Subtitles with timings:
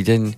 [0.00, 0.32] Dobrý deň,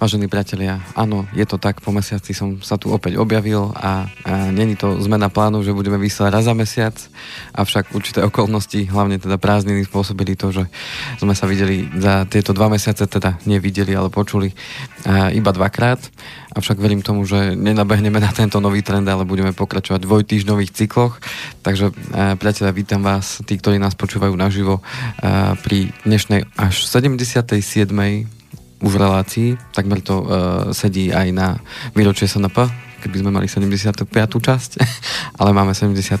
[0.00, 0.80] vážení priatelia.
[0.96, 4.96] Áno, je to tak, po mesiaci som sa tu opäť objavil a, a není to
[5.04, 6.96] zmena plánu, že budeme vysielať raz za mesiac,
[7.52, 10.64] avšak určité okolnosti, hlavne teda prázdniny spôsobili to, že
[11.20, 14.56] sme sa videli za tieto dva mesiace, teda nevideli, ale počuli
[15.04, 16.00] a, iba dvakrát.
[16.56, 21.20] Avšak verím tomu, že nenabehneme na tento nový trend, ale budeme pokračovať v dvojtýždňových cykloch.
[21.60, 24.80] Takže, e, priatelia, vítam vás, tí, ktorí nás počúvajú naživo
[25.60, 27.52] pri dnešnej až 77
[28.82, 30.26] už relácii, takmer to uh,
[30.74, 31.48] sedí aj na
[31.94, 32.56] výročie SNP,
[33.04, 34.08] keby sme mali 75.
[34.40, 34.70] časť,
[35.40, 36.18] ale máme 77.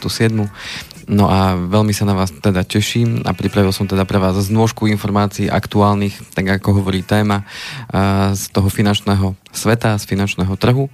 [1.04, 4.88] No a veľmi sa na vás teda teším a pripravil som teda pre vás znôžku
[4.88, 10.88] informácií aktuálnych, tak ako hovorí téma, uh, z toho finančného sveta, z finančného trhu.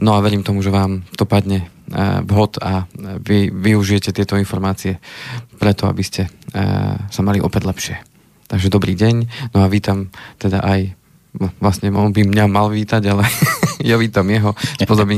[0.00, 2.88] No a verím tomu, že vám to padne uh, vhod a
[3.22, 5.00] vy využijete tieto informácie
[5.60, 6.26] preto, aby ste
[7.08, 8.11] sa mali opäť lepšie.
[8.52, 10.92] Takže dobrý deň, no a vítam teda aj
[11.40, 13.24] no, vlastne on by mňa mal vítať, ale
[13.88, 15.08] ja vítam jeho spoza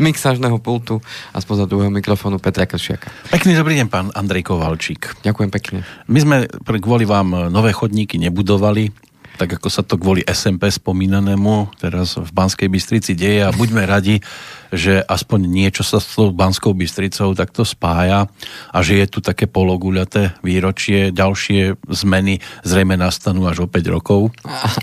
[0.00, 0.96] mixážneho pultu
[1.36, 3.12] a spoza druhého mikrofónu Petra Kršiaka.
[3.28, 5.20] Pekný dobrý deň, pán Andrej Kovalčík.
[5.20, 5.78] Ďakujem pekne.
[6.08, 6.36] My sme
[6.80, 9.09] kvôli vám nové chodníky nebudovali,
[9.40, 14.20] tak ako sa to kvôli SMP spomínanému teraz v Banskej Bystrici deje a buďme radi,
[14.68, 18.28] že aspoň niečo sa s tou Banskou Bystricou takto spája
[18.68, 24.28] a že je tu také pologuľaté výročie, ďalšie zmeny zrejme nastanú až o 5 rokov.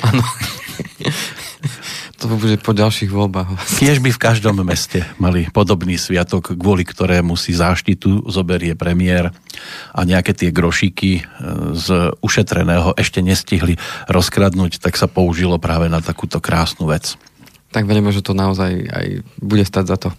[0.10, 0.26] Áno.
[2.18, 3.78] To bude po ďalších voľbách.
[3.78, 9.30] Tiež by v každom meste mali podobný sviatok, kvôli ktorému si záštitu zoberie premiér
[9.94, 11.24] a nejaké tie grošíky e,
[11.78, 13.78] z ušetreného ešte nestihli
[14.10, 17.14] rozkradnúť, tak sa použilo práve na takúto krásnu vec.
[17.70, 20.10] Tak veríme, že to naozaj aj bude stať za to.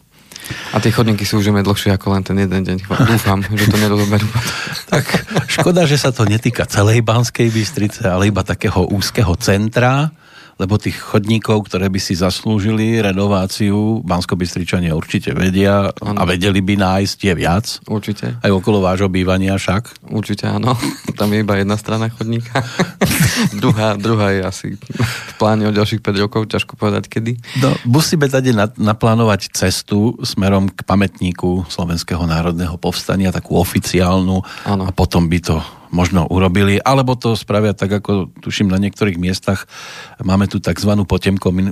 [0.72, 2.78] A tie chodníky sú už dlhšie ako len ten jeden deň.
[2.87, 4.27] Dúfam, že to nerozoberú.
[4.93, 5.05] tak
[5.51, 10.15] škoda, že sa to netýka celej Banskej Bystrice, ale iba takého úzkeho centra,
[10.59, 14.35] lebo tých chodníkov, ktoré by si zaslúžili renováciu, bansko
[14.91, 16.19] určite vedia ano.
[16.19, 17.67] a vedeli by nájsť je viac.
[17.87, 18.43] Určite.
[18.43, 20.11] Aj okolo vášho bývania však.
[20.11, 20.75] Určite áno.
[21.19, 22.67] Tam je iba jedna strana chodníka.
[23.63, 27.39] druhá, druhá je asi v pláne o ďalších 5 rokov, ťažko povedať kedy.
[27.63, 34.83] No, musíme tady naplánovať cestu smerom k pamätníku Slovenského národného povstania, takú oficiálnu ano.
[34.87, 35.57] a potom by to
[35.91, 39.69] možno urobili, alebo to spravia tak, ako tuším na niektorých miestach.
[40.21, 40.93] Máme tu tzv.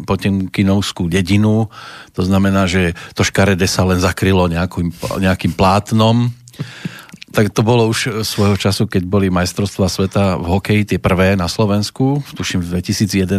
[0.04, 1.69] potemkinovskú dedinu,
[2.16, 6.32] to znamená, že to škarede sa len zakrylo nejakým, nejakým plátnom.
[7.37, 11.53] Tak to bolo už svojho času, keď boli majstrovstvá sveta v hokeji, tie prvé na
[11.53, 13.37] Slovensku, tuším v 2011.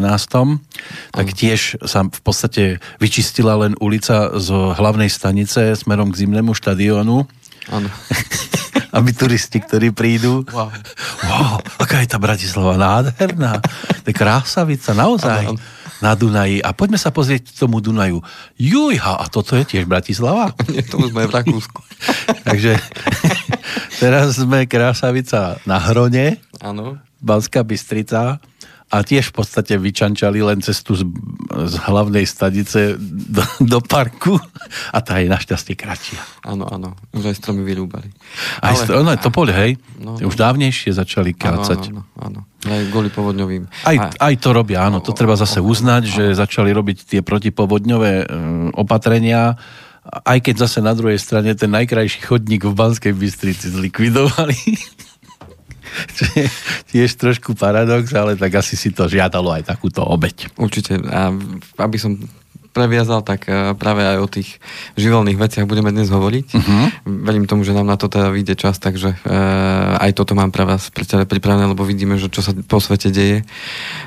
[1.10, 2.64] Tak tiež sa v podstate
[3.02, 7.26] vyčistila len ulica z hlavnej stanice smerom k zimnému štadiónu.
[7.74, 7.90] Áno.
[8.94, 10.70] aby turisti, ktorí prídu, wow.
[11.28, 13.60] wow, aká je tá Bratislava nádherná,
[14.04, 15.44] to je krásavica, naozaj.
[15.48, 18.22] Ano, ano na Dunaji a poďme sa pozrieť tomu Dunaju.
[18.58, 20.54] Jujha, a toto je tiež Bratislava?
[20.70, 21.82] Nie, to sme v Rakúsku.
[22.48, 22.78] Takže
[24.02, 27.02] teraz sme Krásavica na Hrone, Áno.
[27.18, 28.38] Banská Bystrica
[28.88, 31.04] a tiež v podstate vyčančali len cestu z,
[31.68, 34.40] z hlavnej stanice do, do parku
[34.96, 36.24] a tá je našťastie kratšia.
[36.48, 38.08] Áno, áno, už aj stromy vyrúbali.
[38.64, 41.92] Aj Ale, str- no, to poli, hej, no, už dávnejšie začali kácať.
[41.92, 42.42] Áno, áno, áno.
[42.64, 43.68] Aj kvôli povodňovým.
[43.84, 48.26] Aj, aj to robia, áno, to treba zase uznať, že začali robiť tie protipovodňové e,
[48.72, 49.60] opatrenia,
[50.08, 54.56] aj keď zase na druhej strane ten najkrajší chodník v Banskej Bystrici zlikvidovali.
[56.16, 56.48] Čo je
[56.94, 60.54] tiež trošku paradox, ale tak asi si to žiadalo aj takúto obeď.
[60.58, 61.00] Určite.
[61.08, 61.34] A
[61.82, 62.18] aby som
[62.78, 64.62] previazal, tak e, práve aj o tých
[65.02, 66.46] živelných veciach budeme dnes hovoriť.
[66.54, 66.86] Uh-huh.
[67.26, 70.62] Verím tomu, že nám na to teda vyjde čas, takže uh, aj toto mám pre
[70.62, 73.42] vás pripravené, lebo vidíme, že čo sa po svete deje.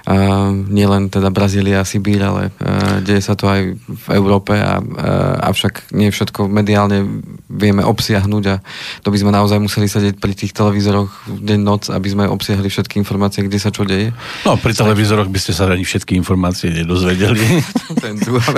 [0.06, 2.54] Uh, nie len teda Brazília a Sibír, ale
[3.02, 4.78] deje sa to aj v Európe a
[5.50, 8.56] avšak nie všetko mediálne vieme obsiahnuť a
[9.00, 13.00] to by sme naozaj museli sedieť pri tých televízoroch deň noc, aby sme obsiahli všetky
[13.00, 14.12] informácie, kde sa čo deje.
[14.44, 17.64] No, pri televízoroch by ste sa ani všetky informácie nedozvedeli.
[18.10, 18.50] je druhá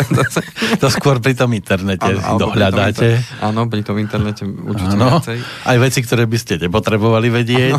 [0.82, 3.20] to skôr pri tom internete ano, dohľadáte.
[3.40, 5.38] áno, pri tom internete určite ano, viacej.
[5.66, 7.76] Aj veci, ktoré by ste nepotrebovali vedieť.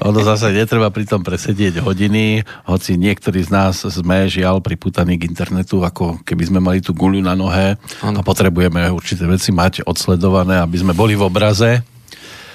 [0.00, 5.28] Ono zase netreba pri tom presedieť hodiny, hoci niektorí z nás sme žiaľ priputaní k
[5.28, 8.16] internetu, ako keby sme mali tú guľu na nohe ano.
[8.16, 11.84] a potrebujeme určité veci mať odsledované, aby sme boli v obraze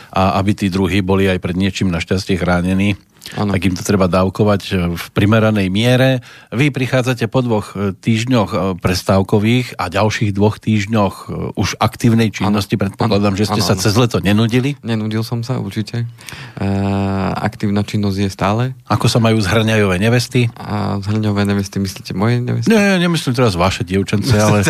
[0.09, 2.97] a aby tí druhí boli aj pred niečím našťastie chránení
[3.33, 3.57] ano.
[3.57, 6.21] tak im to treba dávkovať e, v primeranej miere.
[6.53, 11.15] Vy prichádzate po dvoch e, týždňoch e, prestávkových a ďalších dvoch týždňoch
[11.57, 12.77] už aktívnej činnosti.
[12.77, 12.81] Ano.
[12.85, 13.39] Predpokladám, ano.
[13.39, 13.81] že ste ano, sa ano.
[13.81, 14.77] cez leto nenudili.
[14.85, 16.05] Nenudil som sa, určite.
[16.59, 18.63] Uh, aktívna činnosť je stále.
[18.91, 20.51] Ako sa majú zhrňajové nevesty?
[20.59, 22.69] A zhrňové nevesty, myslíte moje nevesty?
[22.69, 24.67] Nie, nemyslím teraz vaše dievčence, ale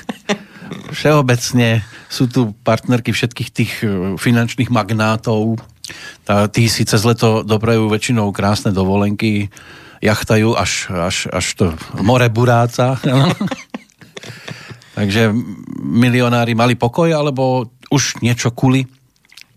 [0.96, 3.72] všeobecne sú tu partnerky všetkých tých
[4.20, 5.60] finančných magnátov,
[6.52, 9.50] tí si cez leto doprajú väčšinou krásne dovolenky,
[10.02, 11.64] jachtajú až, až, až to
[12.02, 12.98] more buráca.
[14.98, 15.32] Takže
[15.80, 18.84] milionári mali pokoj, alebo už niečo kuli?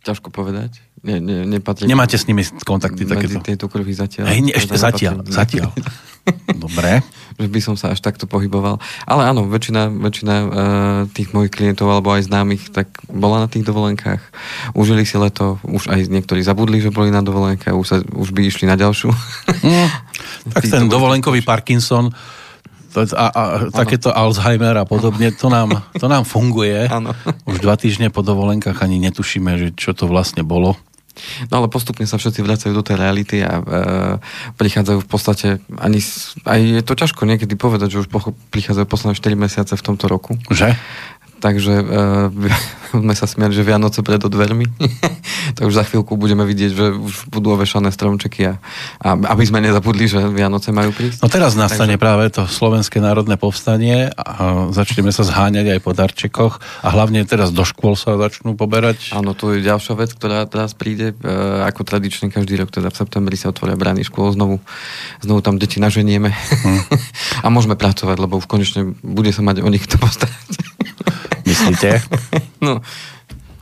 [0.06, 0.85] Ťažko povedať.
[1.06, 3.38] Ne, ne, nepatrí Nemáte s nimi kontakty takéto?
[3.38, 4.26] Tejto kruhy zatiaľ.
[4.26, 5.70] Hej, ešte zatiaľ, zatiaľ.
[6.66, 7.06] Dobre.
[7.38, 8.82] že by som sa až takto pohyboval.
[9.06, 10.50] Ale áno, väčšina, väčšina uh,
[11.14, 14.24] tých mojich klientov alebo aj známych tak bola na tých dovolenkách.
[14.74, 18.50] Užili si leto, už aj niektorí zabudli, že boli na dovolenke, už, sa, už by
[18.50, 19.14] išli na ďalšiu.
[19.62, 19.90] Mm,
[20.58, 22.10] tak ten dovolenkový Parkinson
[22.96, 23.44] a, a
[23.76, 26.88] takéto Alzheimer a podobne, to nám, to nám funguje.
[26.88, 27.12] Ano.
[27.44, 30.80] Už dva týždne po dovolenkách ani netušíme, že čo to vlastne bolo.
[31.50, 33.64] No ale postupne sa všetci vracajú do tej reality a e,
[34.60, 35.48] prichádzajú v podstate
[35.80, 36.00] ani,
[36.44, 38.10] aj je to ťažko niekedy povedať, že už
[38.52, 40.36] prichádzajú posledné 4 mesiace v tomto roku.
[40.52, 40.76] Že?
[41.40, 42.32] Takže uh,
[43.04, 44.66] sme sa smiali, že Vianoce pred dvermi.
[45.56, 48.54] tak už za chvíľku budeme vidieť, že už budú ovešané stromčeky a,
[49.04, 51.22] a aby sme nezabudli, že Vianoce majú prísť.
[51.22, 52.04] No teraz nastane Takže...
[52.04, 56.54] práve to Slovenské národné povstanie a začneme sa zháňať aj po darčekoch
[56.84, 59.16] a hlavne teraz do škôl sa začnú poberať.
[59.16, 61.14] Áno, to je ďalšia vec, ktorá teraz príde.
[61.22, 64.64] Uh, ako tradične každý rok, teda v septembri sa otvoria brány škôl, znovu,
[65.22, 66.82] znovu tam deti naženieme hmm.
[67.46, 70.66] a môžeme pracovať, lebo už konečne bude sa mať o nich to postarať.
[71.46, 72.02] Myslíte?
[72.66, 72.82] no,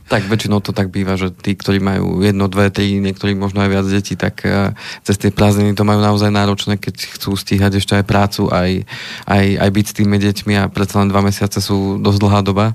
[0.04, 3.70] tak väčšinou to tak býva, že tí, ktorí majú jedno, dve, tri, niektorí možno aj
[3.72, 7.96] viac detí, tak uh, cez tie prázdniny to majú naozaj náročné, keď chcú stíhať ešte
[7.96, 8.84] aj prácu, aj,
[9.24, 12.66] aj, aj byť s tými deťmi a predsa len dva mesiace sú dosť dlhá doba.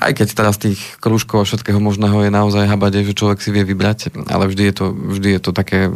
[0.00, 3.68] Aj keď teraz tých krúžkov a všetkého možného je naozaj habade, že človek si vie
[3.68, 5.92] vybrať, ale vždy je to, vždy je to také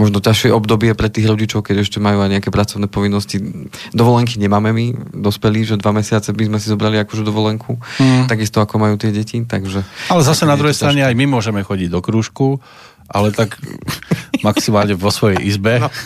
[0.00, 3.36] možno ťažšie obdobie pre tých rodičov, keď ešte majú aj nejaké pracovné povinnosti.
[3.92, 8.24] Dovolenky nemáme my, dospelí, že dva mesiace by sme si zobrali akože dovolenku, mm.
[8.32, 9.44] takisto ako majú tie deti.
[9.44, 12.64] Takže, ale zase na druhej strane aj my môžeme chodiť do krúžku,
[13.12, 13.60] ale tak
[14.48, 15.84] maximálne vo svojej izbe.
[15.84, 15.92] No.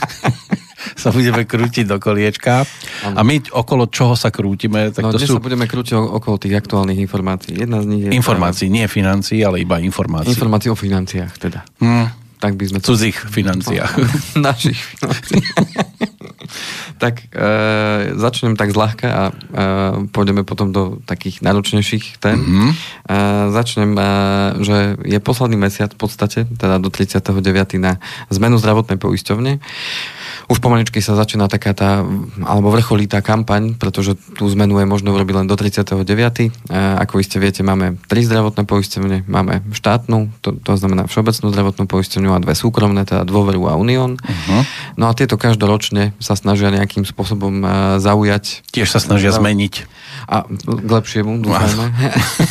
[1.01, 2.69] sa budeme krútiť do koliečka.
[3.09, 3.17] Ano.
[3.17, 4.93] A my okolo čoho sa krútime?
[4.93, 5.41] Tak no, to sú...
[5.41, 7.57] sa budeme krútiť okolo tých aktuálnych informácií.
[7.57, 8.11] Jedna z nich je...
[8.13, 10.37] Informácií, nie financií, ale iba informácií.
[10.37, 11.65] Informácií o financiách teda.
[11.81, 12.79] Hmm tak by sme...
[12.85, 13.89] Cudzích financiách.
[14.37, 15.49] Našich financiách.
[17.01, 17.49] tak e,
[18.21, 19.35] začnem tak zľahka a e,
[20.13, 22.37] pôjdeme potom do takých náročnejších tém.
[22.37, 22.71] Mm-hmm.
[23.09, 23.17] E,
[23.49, 24.05] začnem, e,
[24.61, 24.77] že
[25.09, 27.81] je posledný mesiac v podstate, teda do 39.
[27.81, 27.97] na
[28.29, 29.65] zmenu zdravotnej poisťovne
[30.49, 32.05] už pomaličky sa začína taká tá,
[32.45, 36.05] alebo vrcholí tá kampaň, pretože tú zmenu je možno urobiť len do 39.
[36.71, 41.85] A ako iste viete, máme tri zdravotné poistenie, máme štátnu, to, to znamená všeobecnú zdravotnú
[41.89, 44.21] poistenie a dve súkromné, teda Dôveru a Unión.
[44.21, 44.63] Uh-huh.
[45.01, 47.65] No a tieto každoročne sa snažia nejakým spôsobom
[48.01, 48.65] zaujať.
[48.73, 49.41] Tiež sa snažia zaujať.
[49.41, 49.75] zmeniť.
[50.29, 51.87] A k lepšiemu, dúfajme.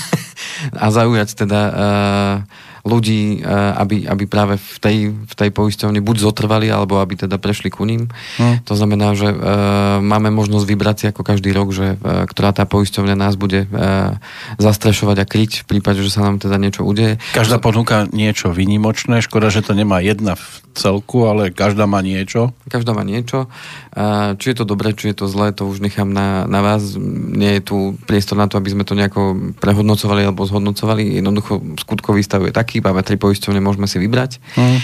[0.84, 2.36] a zaujať teda uh,
[2.84, 3.48] ľudí, eh,
[3.80, 7.88] aby, aby práve v tej, v tej poisťovni buď zotrvali, alebo aby teda prešli ku
[7.88, 8.12] ním.
[8.36, 8.60] Hmm.
[8.68, 12.68] To znamená, že uh, máme možnosť vybrať si ako každý rok, že uh, ktorá tá
[12.68, 14.20] poisťovňa nás bude uh,
[14.60, 17.24] zastrešovať a kryť v prípade, že sa nám teda niečo udeje.
[17.32, 22.52] Každá ponúka niečo vynimočné, škoda, že to nemá jedna v celku, ale každá má niečo.
[22.68, 23.48] Každá má niečo.
[23.94, 26.98] Uh, či je to dobré, či je to zlé, to už nechám na, na vás.
[26.98, 27.78] Nie je tu
[28.10, 31.22] priestor na to, aby sme to nejako prehodnocovali alebo zhodnocovali.
[31.22, 34.42] Jednoducho skutkový stav je taký, chýba tri poisťovne, môžeme si vybrať.
[34.58, 34.80] Mm.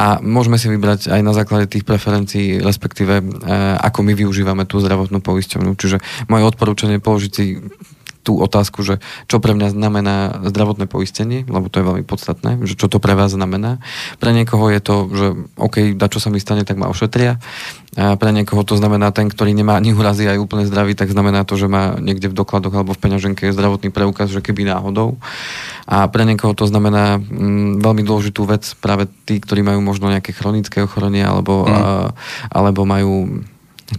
[0.00, 3.24] A môžeme si vybrať aj na základe tých preferencií, respektíve e,
[3.84, 5.76] ako my využívame tú zdravotnú poisťovňu.
[5.76, 6.00] Čiže
[6.32, 7.44] moje odporúčanie je položiť si
[8.24, 10.16] tú otázku, že čo pre mňa znamená
[10.48, 13.84] zdravotné poistenie, lebo to je veľmi podstatné, že čo to pre vás znamená.
[14.16, 15.26] Pre niekoho je to, že
[15.60, 17.36] OK, da čo sa mi stane, tak ma ošetria.
[17.94, 21.46] A pre niekoho to znamená ten, ktorý nemá ani úrazy aj úplne zdravý, tak znamená
[21.46, 25.20] to, že má niekde v dokladoch alebo v peňaženke zdravotný preukaz, že keby náhodou.
[25.86, 30.34] A pre niekoho to znamená mm, veľmi dôležitú vec práve tí, ktorí majú možno nejaké
[30.34, 31.70] chronické ochorenie alebo, mm.
[31.70, 31.80] a,
[32.50, 33.44] alebo majú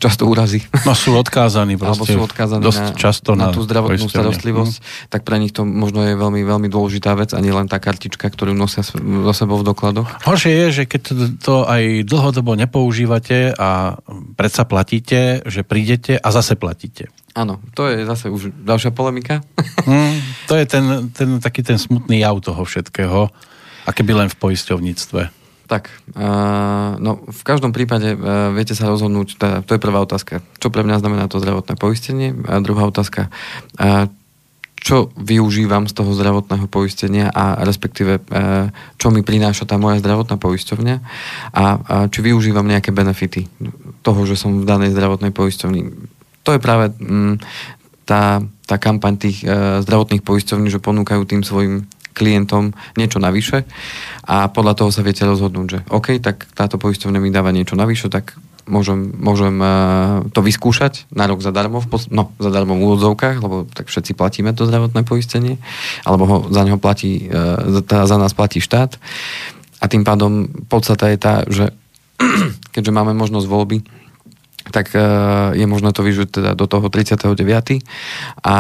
[0.02, 0.66] často úrazy.
[0.84, 2.02] No sú odkázaní proste.
[2.02, 4.86] Alebo sú odkázaní dosť na, často na, na tú zdravotnú starostlivosť, mm.
[5.14, 8.26] tak pre nich to možno je veľmi, veľmi dôležitá vec a nie len tá kartička,
[8.28, 10.10] ktorú nosia so sebou v dokladoch.
[10.26, 14.02] Horšie je, že keď to, to aj dlhodobo nepoužívate a
[14.34, 17.14] predsa platíte, že prídete a zase platíte.
[17.36, 19.44] Áno, to je zase už ďalšia polemika.
[19.84, 20.18] Mm,
[20.50, 23.28] to je ten, ten taký ten smutný jav toho všetkého.
[23.86, 25.45] A keby len v poisťovníctve.
[25.66, 25.90] Tak,
[27.02, 30.86] no v každom prípade uh, viete sa rozhodnúť, teda, to je prvá otázka, čo pre
[30.86, 32.38] mňa znamená to zdravotné poistenie?
[32.46, 33.34] A druhá otázka,
[34.86, 38.22] čo využívam z toho zdravotného poistenia a respektíve
[39.02, 40.96] čo mi prináša tá moja zdravotná poisťovňa?
[41.02, 41.02] A,
[41.58, 41.64] a
[42.06, 43.50] či využívam nejaké benefity
[44.06, 45.90] toho, že som v danej zdravotnej poisťovni.
[46.46, 47.42] To je práve mm,
[48.06, 53.68] tá, tá kampaň tých e, zdravotných poisťovní, že ponúkajú tým svojim klientom niečo navyše
[54.24, 58.08] a podľa toho sa viete rozhodnúť, že OK, tak táto poisťovňa mi dáva niečo navyše,
[58.08, 63.38] tak môžem, môžem uh, to vyskúšať na rok zadarmo, v pos- no, zadarmo v úvodzovkách,
[63.42, 65.62] lebo tak všetci platíme to zdravotné poistenie,
[66.04, 68.98] alebo ho, za neho platí, uh, teda za nás platí štát.
[69.80, 71.70] A tým pádom podstata je tá, že
[72.74, 73.78] keďže máme možnosť voľby,
[74.74, 77.38] tak uh, je možné to vyžiť teda do toho 39.
[78.42, 78.56] a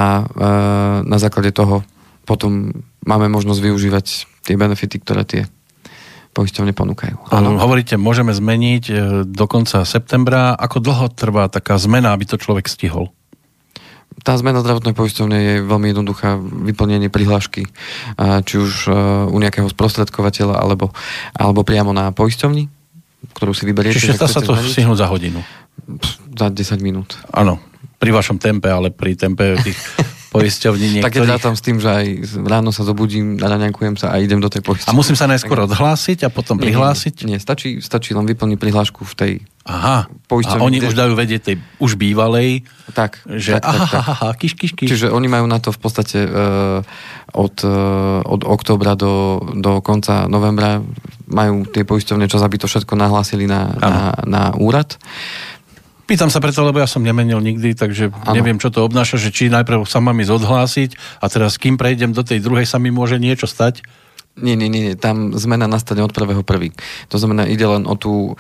[1.02, 1.82] na základe toho
[2.26, 2.74] potom
[3.06, 4.06] máme možnosť využívať
[4.44, 5.42] tie benefity, ktoré tie
[6.36, 7.32] poisťovne ponúkajú.
[7.32, 7.56] Áno.
[7.56, 10.52] Hovoríte, môžeme zmeniť e, do konca septembra.
[10.60, 13.16] Ako dlho trvá taká zmena, aby to človek stihol?
[14.20, 16.36] Tá zmena zdravotnej poisťovne je veľmi jednoduchá.
[16.40, 17.72] Vyplnenie prihlášky,
[18.20, 18.94] či už e,
[19.32, 20.92] u nejakého sprostredkovateľa, alebo,
[21.32, 22.68] alebo priamo na poisťovni,
[23.32, 23.96] ktorú si vyberiete.
[23.96, 25.40] Čiže dá sa to stihnúť za hodinu?
[26.36, 27.16] Za 10 minút.
[27.32, 27.64] Áno,
[27.96, 29.80] pri vašom tempe, ale pri tempe tých
[30.36, 31.08] poisťovní niektorých.
[31.08, 32.06] Tak ja rátam s tým, že aj
[32.44, 34.92] ráno sa zobudím, raňankujem sa a idem do tej poisťovne.
[34.92, 37.24] A musím sa najskôr odhlásiť a potom prihlásiť?
[37.24, 39.34] Nie, nie, stačí, stačí len vyplniť prihlášku v tej
[39.66, 40.94] Aha, a oni kde...
[40.94, 44.06] už dajú vedieť tej už bývalej, tak, že tak, tak, aha, tak.
[44.14, 44.90] aha, kiš, kiš, kiš.
[44.94, 46.86] Čiže oni majú na to v podstate uh,
[47.34, 50.86] od, uh, od oktobra do, do konca novembra
[51.26, 55.02] majú tie poisťovne čas, aby to všetko nahlásili na, na, na úrad.
[56.06, 58.38] Pýtam sa preto, lebo ja som nemenil nikdy, takže ano.
[58.38, 62.14] neviem, čo to obnáša, že či najprv sa mám ísť odhlásiť a teraz kým prejdem
[62.14, 63.82] do tej druhej sa mi môže niečo stať?
[64.36, 66.76] Nie, nie, nie, tam zmena nastane od prvého prvý.
[67.08, 68.36] To znamená, ide len o tú,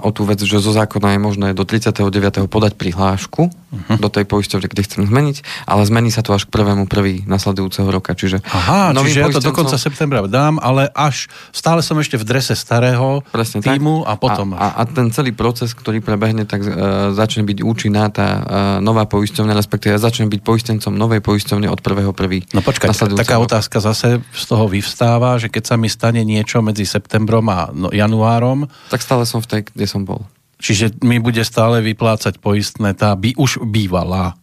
[0.00, 2.48] o tú vec, že zo zákona je možné do 39.
[2.48, 3.96] podať prihlášku uh-huh.
[4.00, 7.86] do tej poisťovne, kde chcem zmeniť, ale zmení sa to až k prvému prvý nasledujúceho
[7.88, 8.16] roka.
[8.16, 12.24] Čiže Aha, čiže ja to do konca septembra dám, ale až stále som ešte v
[12.24, 14.08] drese starého Presne týmu tak.
[14.08, 18.08] a potom a, a, a ten celý proces, ktorý prebehne, tak uh, začne byť účinná
[18.12, 18.42] tá uh,
[18.80, 22.46] nová poisťovňa, respektíve začne byť poistencom novej poisťovne od prvého prvý.
[22.56, 23.58] No počkaj, taká roka.
[23.58, 27.88] otázka zase z toho vyvstáva, že keď sa mi stane niečo medzi septembrom a no,
[27.90, 30.22] januárom, tak stále som v tej, kde som bol.
[30.62, 34.38] Čiže mi bude stále vyplácať poistné tá by už bývalá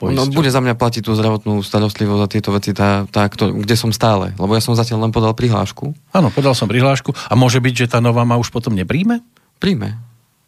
[0.00, 3.92] No, bude za mňa platiť tú zdravotnú starostlivosť a tieto veci, tá, tá, kde som
[3.92, 4.32] stále.
[4.40, 5.92] Lebo ja som zatiaľ len podal prihlášku.
[6.16, 7.12] Áno, podal som prihlášku.
[7.28, 9.20] A môže byť, že tá nová ma už potom nepríjme?
[9.60, 10.00] Príjme.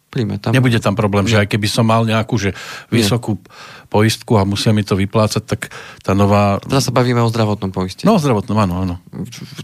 [0.09, 0.41] Príjme.
[0.41, 0.57] Tam...
[0.57, 1.37] Nebude tam problém, Nie.
[1.37, 2.57] že aj keby som mal nejakú že
[2.89, 3.45] vysokú Nie.
[3.93, 5.69] poistku a musia mi to vyplácať, tak
[6.01, 6.57] tá nová...
[6.57, 8.09] Teraz sa bavíme o zdravotnom poistení.
[8.09, 8.95] No, o zdravotnom, áno, áno.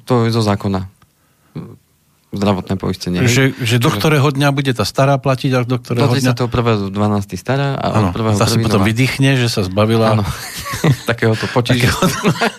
[0.06, 0.99] To je zo zákona
[2.30, 3.26] zdravotné poistenie.
[3.26, 6.38] Že, že do ktorého dňa bude tá stará platiť a do ktorého dňa...
[6.38, 6.94] Do 31.
[6.94, 7.42] 12.
[7.42, 8.54] stará a ano, od 1.
[8.54, 10.14] si potom vydýchne, že sa zbavila...
[10.14, 10.26] Áno,
[11.10, 11.90] takéhoto potíža.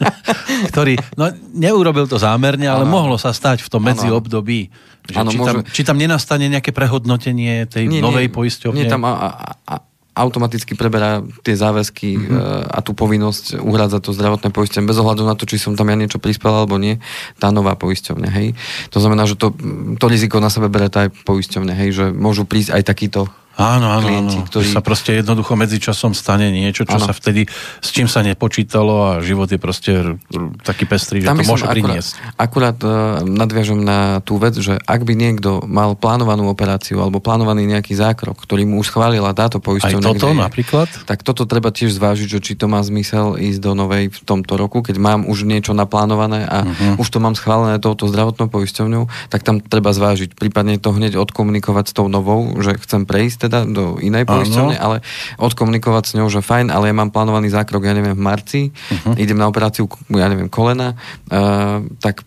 [0.75, 2.91] ktorý, no neurobil to zámerne, ale ano.
[2.91, 4.61] mohlo sa stať v tom medziobdobí.
[5.07, 5.49] Že ano, či, môže...
[5.49, 8.85] tam, či tam nenastane nejaké prehodnotenie tej nie, novej nie, poisťovne?
[8.85, 9.29] Nie, tam a, a,
[9.65, 9.75] a,
[10.21, 12.77] automaticky preberá tie záväzky mm-hmm.
[12.77, 15.97] a tú povinnosť uhrádzať to zdravotné poistenie bez ohľadu na to, či som tam ja
[15.97, 17.01] niečo prispel alebo nie,
[17.41, 18.53] tá nová poisťovňa, hej.
[18.93, 19.57] To znamená, že to,
[19.97, 23.21] to riziko na sebe berie tá poisťovňa, hej, že môžu prísť aj takýto
[23.61, 24.49] Áno, áno, klienti, áno.
[24.49, 24.67] Ktorí...
[24.73, 27.07] sa proste jednoducho časom stane niečo, čo áno.
[27.07, 27.45] sa vtedy,
[27.85, 30.17] s čím sa nepočítalo a život je proste
[30.65, 32.11] taký pestrý, že Tam to môže akurát, priniesť.
[32.41, 37.69] Akurát uh, nadviažem na tú vec, že ak by niekto mal plánovanú operáciu alebo plánovaný
[37.69, 40.01] nejaký zákrok, ktorý mu už schválila táto poisťovňa.
[40.01, 40.89] Aj toto napríklad?
[41.05, 44.57] Tak toto treba tiež zvážiť, že či to má zmysel ísť do novej v tomto
[44.57, 47.03] roku, keď mám už niečo naplánované a uh-huh.
[47.03, 51.93] už to mám schválené touto zdravotnou poisťovňou, tak tam treba zvážiť, prípadne to hneď odkomunikovať
[51.93, 55.03] s tou novou, že chcem prejsť teda do inej poisťovne, ale
[55.43, 59.19] odkomunikovať s ňou, že fajn, ale ja mám plánovaný zákrok, ja neviem, v marci, uh-huh.
[59.19, 60.95] idem na operáciu, ja neviem, kolena,
[61.35, 62.23] uh, tak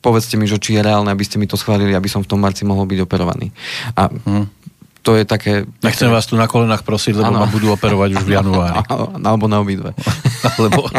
[0.00, 2.40] povedzte mi, že či je reálne, aby ste mi to schválili, aby som v tom
[2.40, 3.52] marci mohol byť operovaný.
[3.92, 4.57] A uh-huh
[5.02, 5.64] to je také...
[5.80, 7.40] Nechcem vás tu na kolenách prosiť, lebo ano.
[7.44, 8.82] ma budú operovať už v januári.
[9.28, 9.94] Alebo na obidve.
[10.56, 10.86] Alebo...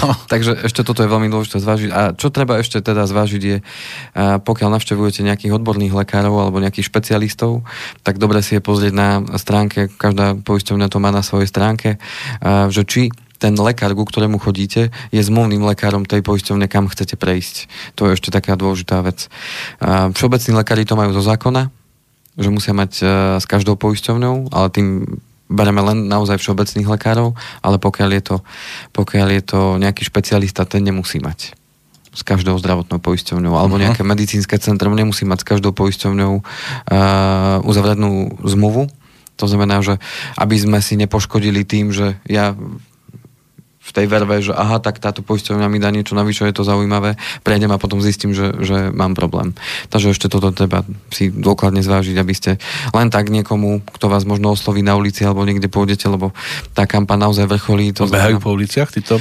[0.00, 0.16] No.
[0.16, 1.90] Takže ešte toto je veľmi dôležité zvážiť.
[1.92, 3.60] A čo treba ešte teda zvážiť je,
[4.16, 7.68] pokiaľ navštevujete nejakých odborných lekárov alebo nejakých špecialistov,
[8.00, 12.00] tak dobre si je pozrieť na stránke, každá poisťovňa to má na svojej stránke,
[12.72, 17.68] že či ten lekár, ku ktorému chodíte, je zmluvným lekárom tej poisťovne, kam chcete prejsť.
[17.96, 19.32] To je ešte taká dôležitá vec.
[20.16, 21.72] Všeobecní lekári to majú zo zákona,
[22.38, 23.08] že musia mať uh,
[23.40, 25.18] s každou poisťovňou, ale tým
[25.50, 28.36] bereme len naozaj všeobecných lekárov, ale pokiaľ je to,
[28.94, 31.58] pokiaľ je to nejaký špecialista, ten nemusí mať.
[32.10, 33.86] s každou zdravotnou poisťovňou, alebo uh-huh.
[33.86, 36.42] nejaké medicínske centrum nemusí mať s každou poisťovňou uh,
[37.62, 38.90] uzavretnú zmluvu.
[39.38, 39.96] To znamená, že
[40.36, 42.52] aby sme si nepoškodili tým, že ja
[43.80, 47.16] v tej verve, že aha, tak táto poisťovňa mi dá niečo navyše, je to zaujímavé,
[47.40, 49.56] prejdem a potom zistím, že, že mám problém.
[49.88, 52.60] Takže ešte toto treba si dôkladne zvážiť, aby ste
[52.92, 56.36] len tak niekomu, kto vás možno osloví na ulici alebo niekde pôjdete, lebo
[56.76, 57.96] tá kampa naozaj vrcholí.
[57.96, 58.44] To Behajú znamená...
[58.44, 59.16] po uliciach títo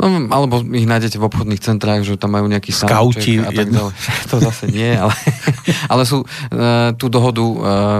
[0.00, 3.36] No, alebo ich nájdete v obchodných centrách, že tam majú nejaký Skauti.
[3.36, 3.92] a tak ďalej.
[4.32, 5.12] To zase nie, ale,
[5.92, 7.56] ale sú uh, tú dohodu, uh,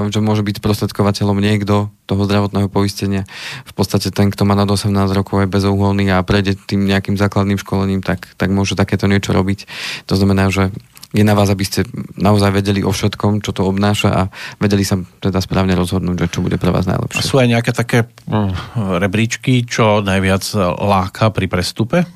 [0.09, 3.29] že môže byť prostredkovateľom niekto toho zdravotného poistenia.
[3.69, 7.61] V podstate ten, kto má nad 18 rokov aj bezúholný a prejde tým nejakým základným
[7.61, 9.69] školením, tak, tak môže takéto niečo robiť.
[10.09, 10.73] To znamená, že
[11.11, 11.83] je na vás, aby ste
[12.15, 14.23] naozaj vedeli o všetkom, čo to obnáša a
[14.63, 17.19] vedeli sa teda správne rozhodnúť, že čo bude pre vás najlepšie.
[17.19, 20.47] A sú aj nejaké také hm, rebríčky, čo najviac
[20.79, 22.07] láka pri prestupe?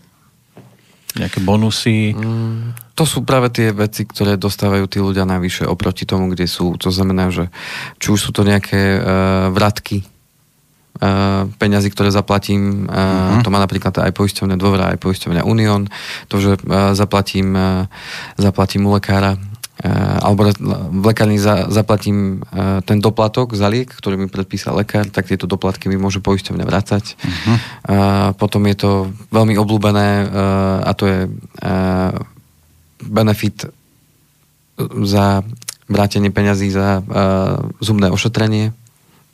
[1.14, 2.10] Nejaké bonusy?
[2.14, 6.74] Mm, to sú práve tie veci, ktoré dostávajú tí ľudia najvyššie oproti tomu, kde sú.
[6.78, 7.54] To znamená, že
[8.02, 9.02] či už sú to nejaké uh,
[9.54, 10.02] vratky
[11.58, 13.42] peňazí, ktoré zaplatím, uh, uh-huh.
[13.42, 15.90] to má napríklad aj poisťovňa Dôvera, aj poisťovňa Unión,
[16.30, 17.58] to, že uh, zaplatím,
[18.38, 19.34] zaplatím u lekára
[20.22, 22.46] alebo v lekárni za, zaplatím
[22.86, 27.04] ten doplatok za liek, ktorý mi predpísal lekár, tak tieto doplatky mi môže poisťovňa vrácať.
[27.18, 27.56] Uh-huh.
[28.38, 28.90] Potom je to
[29.34, 30.30] veľmi obľúbené
[30.78, 31.18] a to je
[33.02, 33.66] benefit
[35.04, 35.42] za
[35.90, 37.02] vrátenie peňazí za
[37.82, 38.72] zubné ošetrenie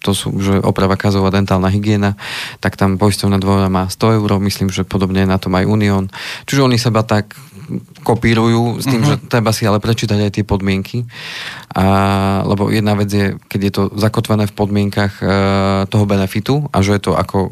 [0.00, 2.16] to sú že oprava kazová dentálna hygiena,
[2.58, 6.08] tak tam poistovná dvora má 100 eur, myslím, že podobne na tom aj Unión.
[6.48, 7.36] Čiže oni seba tak
[8.02, 9.20] kopírujú s tým, uh-huh.
[9.20, 11.06] že treba si ale prečítať aj tie podmienky.
[11.76, 15.24] A, lebo jedna vec je, keď je to zakotvené v podmienkach e,
[15.86, 17.50] toho benefitu a že je to ako e,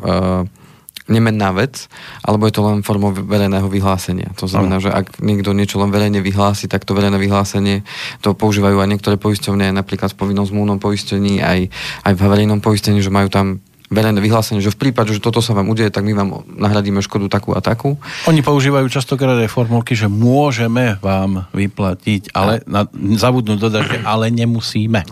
[1.08, 1.88] nemenná vec,
[2.22, 4.32] alebo je to len formou verejného vyhlásenia.
[4.36, 7.83] To znamená, že ak niekto niečo len verejne vyhlási, tak to verejné vyhlásenie
[8.20, 11.72] to používajú aj niektoré poisťovne, napríklad v povinnom zmluvnom poistení, aj,
[12.04, 15.57] aj v verejnom poistení, že majú tam verejné vyhlásenie, že v prípade, že toto sa
[15.57, 17.96] vám udeje, tak my vám nahradíme škodu takú a takú.
[18.29, 22.85] Oni používajú častokrát aj formulky, že môžeme vám vyplatiť, ale na,
[23.16, 25.09] zabudnú dodať, že ale nemusíme.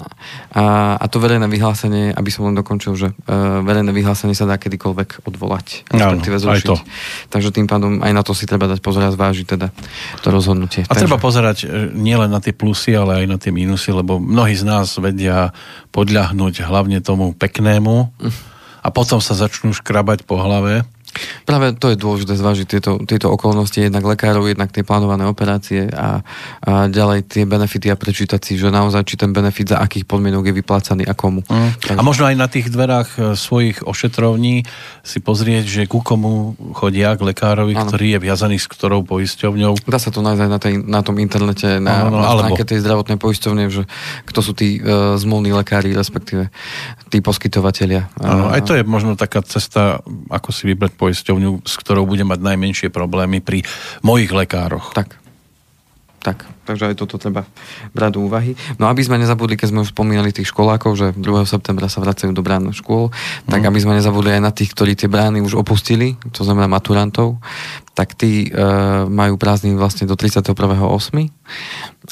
[0.53, 4.61] A, a to verejné vyhlásenie, aby som len dokončil, že uh, verejné vyhlásenie sa dá
[4.61, 6.69] kedykoľvek odvolať, respektíve zrušiť.
[6.69, 6.77] To.
[7.33, 9.73] Takže tým pádom aj na to si treba dať pozor a zvážiť teda
[10.21, 10.85] to rozhodnutie.
[10.85, 11.09] A Takže...
[11.09, 14.69] treba pozerať e, nielen na tie plusy, ale aj na tie mínusy, lebo mnohí z
[14.69, 15.57] nás vedia
[15.97, 18.13] podľahnúť hlavne tomu peknému.
[18.21, 18.55] Mm
[18.87, 20.87] a potom sa začnú škrabať po hlave
[21.45, 26.21] Práve to je dôležité zvážiť tieto, tieto okolnosti, jednak lekárov, jednak tie plánované operácie a,
[26.63, 30.51] a ďalej tie benefity a prečítať si, že naozaj či ten benefit za akých podmienok
[30.51, 31.43] je vyplácaný a komu.
[31.47, 31.77] Mm.
[31.79, 31.99] Takže...
[31.99, 34.67] A možno aj na tých dverách e, svojich ošetrovní
[35.07, 37.87] si pozrieť, že ku komu chodia k lekárovi, ano.
[37.87, 39.87] ktorý je viazaný s ktorou poisťovňou.
[39.87, 42.59] Dá sa to nájsť aj na, tej, na tom internete, na, ano, no, na alebo...
[42.59, 43.87] tej zdravotnej poisťovne, že
[44.27, 46.51] kto sú tí uh, zmluvní lekári, respektíve
[47.07, 48.11] tí poskytovateľia.
[48.19, 52.41] Ano, aj to je možno taká cesta, ako si vybrať poisťovňu, s ktorou bude mať
[52.43, 53.63] najmenšie problémy pri
[54.03, 54.97] mojich lekároch.
[54.97, 55.27] Tak.
[56.27, 57.47] Tak, takže aj toto treba
[57.95, 58.59] brať do úvahy.
[58.83, 61.23] No aby sme nezabudli, keď sme už spomínali tých školákov, že 2.
[61.47, 63.47] septembra sa vracajú do brán škôl, mm.
[63.47, 63.69] tak mhm.
[63.71, 67.39] aby sme nezabudli aj na tých, ktorí tie brány už opustili, to znamená maturantov,
[67.97, 68.69] tak tí e,
[69.09, 70.53] majú prázdniny vlastne do 31.8.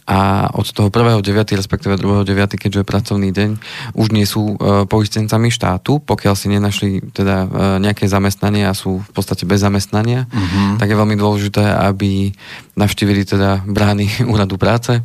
[0.08, 1.20] A od toho 1.9.
[1.60, 2.56] respektíve 2.9.
[2.56, 3.50] keďže je pracovný deň,
[3.92, 7.46] už nie sú e, poistencami štátu, pokiaľ si nenašli teda e,
[7.84, 10.80] nejaké zamestnanie a sú v podstate bez zamestnania, mm-hmm.
[10.80, 12.32] tak je veľmi dôležité, aby
[12.80, 15.04] navštívili teda brány úradu práce,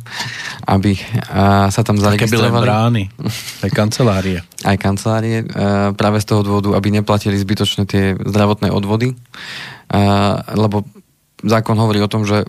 [0.64, 0.96] aby
[1.28, 2.40] a, sa tam zaregistrovali.
[2.40, 3.02] Keby len brány,
[3.68, 4.40] aj kancelárie.
[4.60, 5.46] Aj kancelárie, e,
[5.96, 9.16] práve z toho dôvodu, aby neplatili zbytočne tie zdravotné odvody,
[10.54, 10.86] lebo
[11.42, 12.46] zákon hovorí o tom, že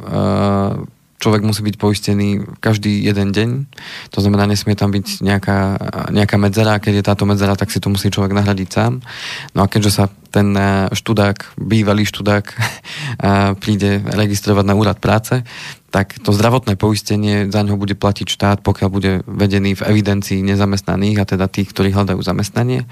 [1.22, 2.28] človek musí byť poistený
[2.58, 3.50] každý jeden deň.
[4.18, 5.60] To znamená, nesmie tam byť nejaká,
[6.10, 6.82] nejaká medzera.
[6.82, 9.06] Keď je táto medzera, tak si to musí človek nahradiť sám.
[9.54, 10.58] No a keďže sa ten
[10.90, 12.46] študák, bývalý študák,
[13.64, 15.46] príde registrovať na úrad práce,
[15.94, 21.18] tak to zdravotné poistenie za ňo bude platiť štát, pokiaľ bude vedený v evidencii nezamestnaných
[21.22, 22.90] a teda tých, ktorí hľadajú zamestnanie.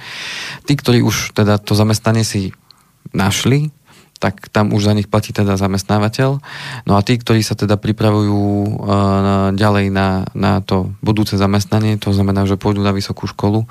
[0.67, 2.53] Tí, ktorí už teda to zamestnanie si
[3.15, 3.73] našli,
[4.19, 6.43] tak tam už za nich platí teda zamestnávateľ.
[6.84, 8.67] No a tí, ktorí sa teda pripravujú uh,
[9.55, 13.63] ďalej na, na to budúce zamestnanie, to znamená, že pôjdu na vysokú školu,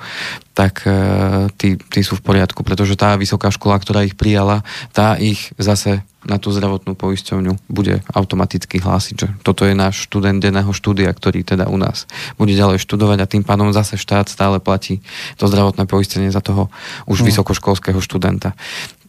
[0.57, 5.15] tak uh, tí, tí sú v poriadku, pretože tá vysoká škola, ktorá ich prijala, tá
[5.21, 10.75] ich zase na tú zdravotnú poisťovňu bude automaticky hlásiť, že toto je náš študent denného
[10.75, 14.99] štúdia, ktorý teda u nás bude ďalej študovať a tým pádom zase štát stále platí
[15.39, 16.67] to zdravotné poistenie za toho
[17.07, 17.25] už mm.
[17.31, 18.51] vysokoškolského študenta.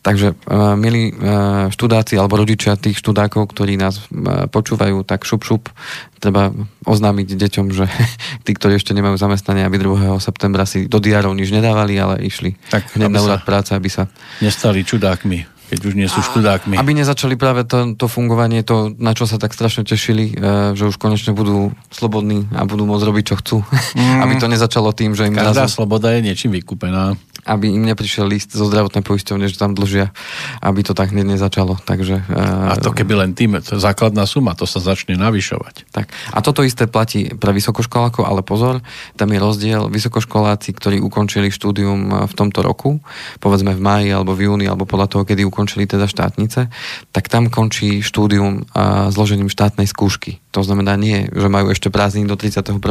[0.00, 5.44] Takže, uh, milí uh, študáci alebo rodičia tých študákov, ktorí nás uh, počúvajú, tak šup,
[5.44, 5.68] šup,
[6.16, 6.56] treba
[6.88, 7.84] oznámiť deťom, že
[8.44, 10.16] tí, ktorí ešte nemajú zamestnanie, aby 2.
[10.16, 14.08] septembra si do diárov nič nedávali, ale išli tak, hneď na úrad práce, aby sa...
[14.40, 16.74] Nestali čudákmi keď už nie sú študákmi.
[16.74, 20.90] Aby nezačali práve to, to fungovanie, to, na čo sa tak strašne tešili, e, že
[20.90, 23.58] už konečne budú slobodní a budú môcť robiť, čo chcú.
[23.90, 24.22] Mm.
[24.22, 25.34] aby to nezačalo tým, že im...
[25.34, 25.82] Každá zrazu...
[25.82, 30.12] sloboda je niečím vykúpená aby im neprišiel list zo zdravotnej poisťovne, že tam dlžia,
[30.60, 31.78] aby to tak hneď nezačalo.
[31.82, 35.88] Takže, a to keby len tým, to je základná suma, to sa začne navyšovať.
[35.94, 36.12] Tak.
[36.34, 38.84] A toto isté platí pre vysokoškolákov, ale pozor,
[39.16, 39.88] tam je rozdiel.
[39.88, 43.00] Vysokoškoláci, ktorí ukončili štúdium v tomto roku,
[43.38, 46.68] povedzme v máji alebo v júni, alebo podľa toho, kedy ukončili teda štátnice,
[47.14, 48.66] tak tam končí štúdium
[49.10, 50.42] zložením štátnej skúšky.
[50.50, 52.82] To znamená nie, že majú ešte prázdniny do 31.8.,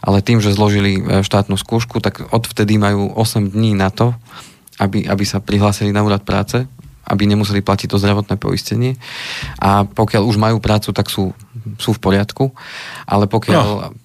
[0.00, 4.10] ale tým, že zložili štátnu skúšku, tak odvtedy majú 8 dní na to,
[4.82, 6.66] aby, aby sa prihlásili na úrad práce,
[7.08, 9.00] aby nemuseli platiť to zdravotné poistenie.
[9.58, 11.32] A pokiaľ už majú prácu, tak sú,
[11.80, 12.52] sú v poriadku.
[13.08, 13.64] Ale pokiaľ...
[13.64, 13.96] No,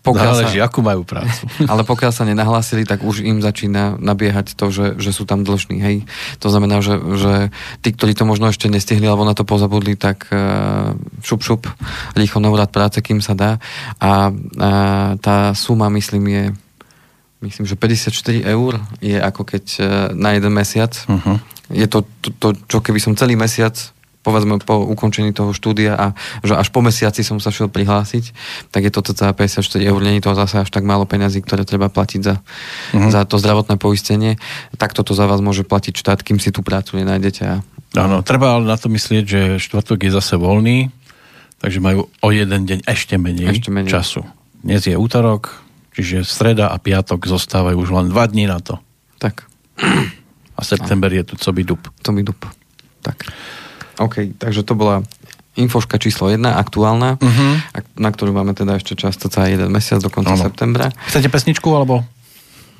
[0.00, 1.44] pokiaľ záleží, sa, akú majú prácu.
[1.70, 5.78] Ale pokiaľ sa nenahlásili, tak už im začína nabiehať to, že, že sú tam dlžní.
[5.78, 5.96] Hej.
[6.40, 7.52] To znamená, že, že
[7.84, 11.62] tí, ktorí to možno ešte nestihli alebo na to pozabudli, tak uh, šup, šup,
[12.16, 13.60] rýchlo na úrad práce, kým sa dá.
[14.00, 16.44] A uh, tá suma, myslím, je
[17.42, 19.82] myslím, že 54 eur je ako keď e,
[20.14, 20.94] na jeden mesiac.
[21.10, 21.36] Uh-huh.
[21.68, 23.74] Je to, to, to, čo keby som celý mesiac
[24.22, 26.06] povedzme po ukončení toho štúdia a
[26.46, 28.30] že až po mesiaci som sa šiel prihlásiť,
[28.70, 31.90] tak je to cca 54 eur, není to zase až tak málo peňazí, ktoré treba
[31.90, 33.10] platiť za, uh-huh.
[33.10, 34.38] za to zdravotné poistenie.
[34.78, 37.42] Takto to za vás môže platiť štát, kým si tú prácu nenájdete.
[37.42, 37.54] A...
[37.98, 40.94] Áno, treba ale na to myslieť, že štvrtok je zase voľný,
[41.58, 43.90] takže majú o jeden deň ešte menej, ešte menej.
[43.90, 44.22] času.
[44.62, 45.50] Dnes je útorok,
[45.92, 48.80] Čiže streda a piatok zostávajú už len dva dní na to.
[49.20, 49.44] Tak.
[50.56, 51.20] A september a.
[51.20, 51.82] je tu by dub.
[51.84, 52.40] by dub.
[53.04, 53.28] Tak.
[54.00, 55.04] OK, takže to bola
[55.52, 57.52] infoška číslo 1, aktuálna, uh-huh.
[58.00, 60.48] na ktorú máme teda ešte čas, cca jeden mesiac do konca ano.
[60.48, 60.88] septembra.
[61.12, 62.00] Chcete pesničku, alebo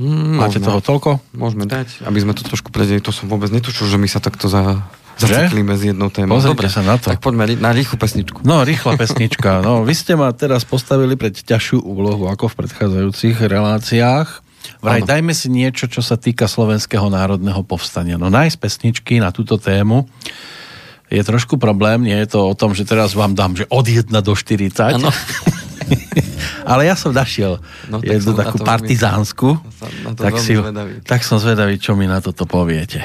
[0.01, 1.11] mm, máte môžeme, toho toľko?
[1.37, 3.05] Môžeme dať, aby sme to trošku predeli.
[3.05, 4.89] To som vôbec netučil, že my sa takto za
[5.29, 6.43] Zacikli medzi jednou témou.
[6.43, 7.15] Dobre, sa na to.
[7.15, 8.43] Tak poďme na rýchlu pesničku.
[8.43, 9.63] No, rýchla pesnička.
[9.63, 14.29] No, vy ste ma teraz postavili pred ťažšiu úlohu ako v predchádzajúcich reláciách.
[14.83, 15.11] Vraj, ano.
[15.11, 18.19] dajme si niečo, čo sa týka Slovenského národného povstania.
[18.19, 20.07] No nájsť pesničky na túto tému
[21.13, 22.07] je trošku problém.
[22.07, 24.99] Nie je to o tom, že teraz vám dám, že od 1 do 40.
[24.99, 25.11] Ano.
[26.63, 27.59] Ale ja som našiel
[27.91, 29.59] no, jednu takú partizánsku.
[30.15, 30.55] tak, si,
[31.03, 33.03] tak som zvedavý, čo mi na toto poviete.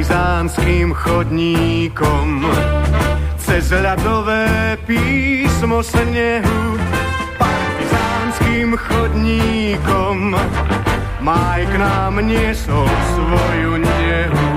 [0.00, 2.48] Partizánským chodníkom.
[3.36, 6.80] Cez ľadové písmo snehu
[7.36, 10.32] partizánským chodníkom
[11.20, 14.48] Maj k nám niesol svoju nehu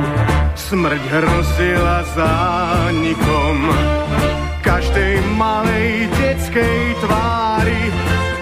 [0.56, 3.68] Smrť hrozila zánikom
[4.64, 7.92] Každej malej detskej tvári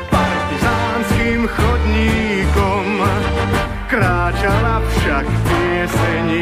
[0.06, 2.86] Partizánským chodníkom
[3.90, 6.41] Kráčala však pieseň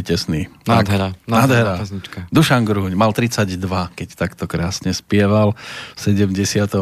[0.00, 0.48] už nebol pritesný.
[0.64, 1.12] Nádhera.
[1.28, 1.76] Nádhera.
[2.32, 3.60] Dušan Gruň mal 32,
[3.92, 5.52] keď takto krásne spieval
[5.92, 6.72] v 74.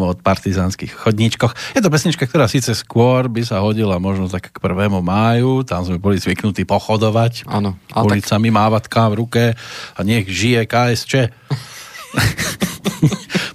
[0.00, 1.52] od partizánskych chodníčkoch.
[1.76, 4.88] Je to pesnička, ktorá síce skôr by sa hodila možno tak k 1.
[5.04, 7.76] máju, tam sme boli zvyknutí pochodovať, Áno.
[7.92, 8.56] ulicami tak...
[8.56, 9.44] mávatka v ruke
[9.92, 11.12] a nech žije KSČ.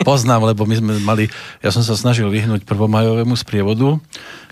[0.10, 1.30] Poznám, lebo my sme mali,
[1.62, 4.02] ja som sa snažil vyhnúť prvomajovému sprievodu,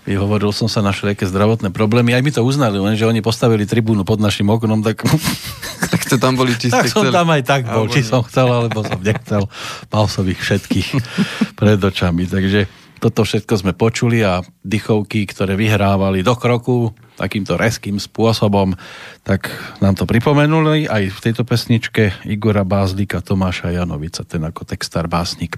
[0.06, 4.06] vyhovoril som sa na všelijaké zdravotné problémy, aj mi to uznali, lenže oni postavili tribúnu
[4.06, 5.02] pod našim oknom, tak...
[5.92, 7.18] tak ste tam boli, či Tak som chceli.
[7.18, 9.50] tam aj tak bol, či som chcel, alebo som nechcel.
[9.90, 10.88] Mal som ich všetkých
[11.60, 12.70] pred očami, takže
[13.02, 18.78] toto všetko sme počuli a dychovky, ktoré vyhrávali do kroku takýmto reským spôsobom,
[19.26, 19.50] tak
[19.82, 25.58] nám to pripomenuli aj v tejto pesničke Igora Bázlika, Tomáša Janovica, ten ako textár básnik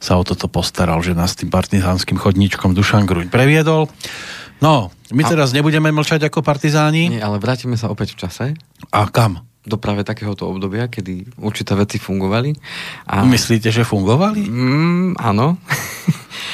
[0.00, 3.92] sa o toto postaral, že nás tým partizánskym chodníčkom Dušan Gruň previedol.
[4.64, 7.12] No, my teraz nebudeme mlčať ako partizáni.
[7.12, 8.44] Nie, ale vrátime sa opäť v čase.
[8.88, 9.49] A kam?
[9.70, 12.50] Do práve takéhoto obdobia, kedy určité veci fungovali.
[13.06, 13.22] A...
[13.22, 14.42] Myslíte, že fungovali?
[14.50, 15.54] Mm, áno.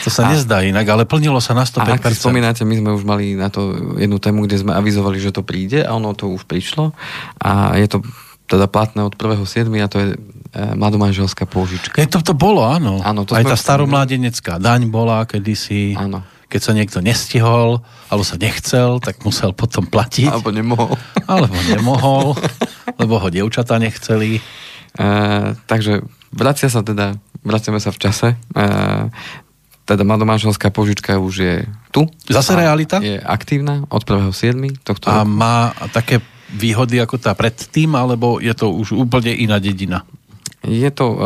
[0.04, 0.36] To sa a...
[0.36, 1.80] nezdá inak, ale plnilo sa na 105%.
[1.80, 5.16] A ak si spomínate, my sme už mali na to jednu tému, kde sme avizovali,
[5.16, 6.92] že to príde a ono to už prišlo.
[7.40, 8.04] A je to
[8.46, 9.66] teda platné od 1.7.
[9.82, 10.08] a to je
[10.56, 11.98] mladomanželská pôžička.
[12.00, 13.02] Je to, to bolo, áno.
[13.02, 15.98] áno to Aj tá staromladenecká daň bola kedysi.
[15.98, 16.22] Áno.
[16.46, 20.30] Keď sa niekto nestihol, alebo sa nechcel, tak musel potom platiť.
[20.30, 20.94] Alebo nemohol.
[21.26, 22.38] Alebo nemohol,
[22.96, 24.40] lebo ho dievčatá nechceli.
[24.40, 25.06] E,
[25.68, 28.28] takže vracia sa teda, vraciame sa v čase.
[28.34, 28.66] E,
[29.86, 31.54] teda mladomanželská požička už je
[31.94, 32.10] tu.
[32.26, 32.98] Zase realita?
[32.98, 34.82] Je aktívna od 1.7.
[34.82, 35.30] tohto A roku.
[35.30, 36.18] má také
[36.50, 40.02] výhody ako tá predtým, alebo je to už úplne iná dedina?
[40.66, 41.18] Je to uh,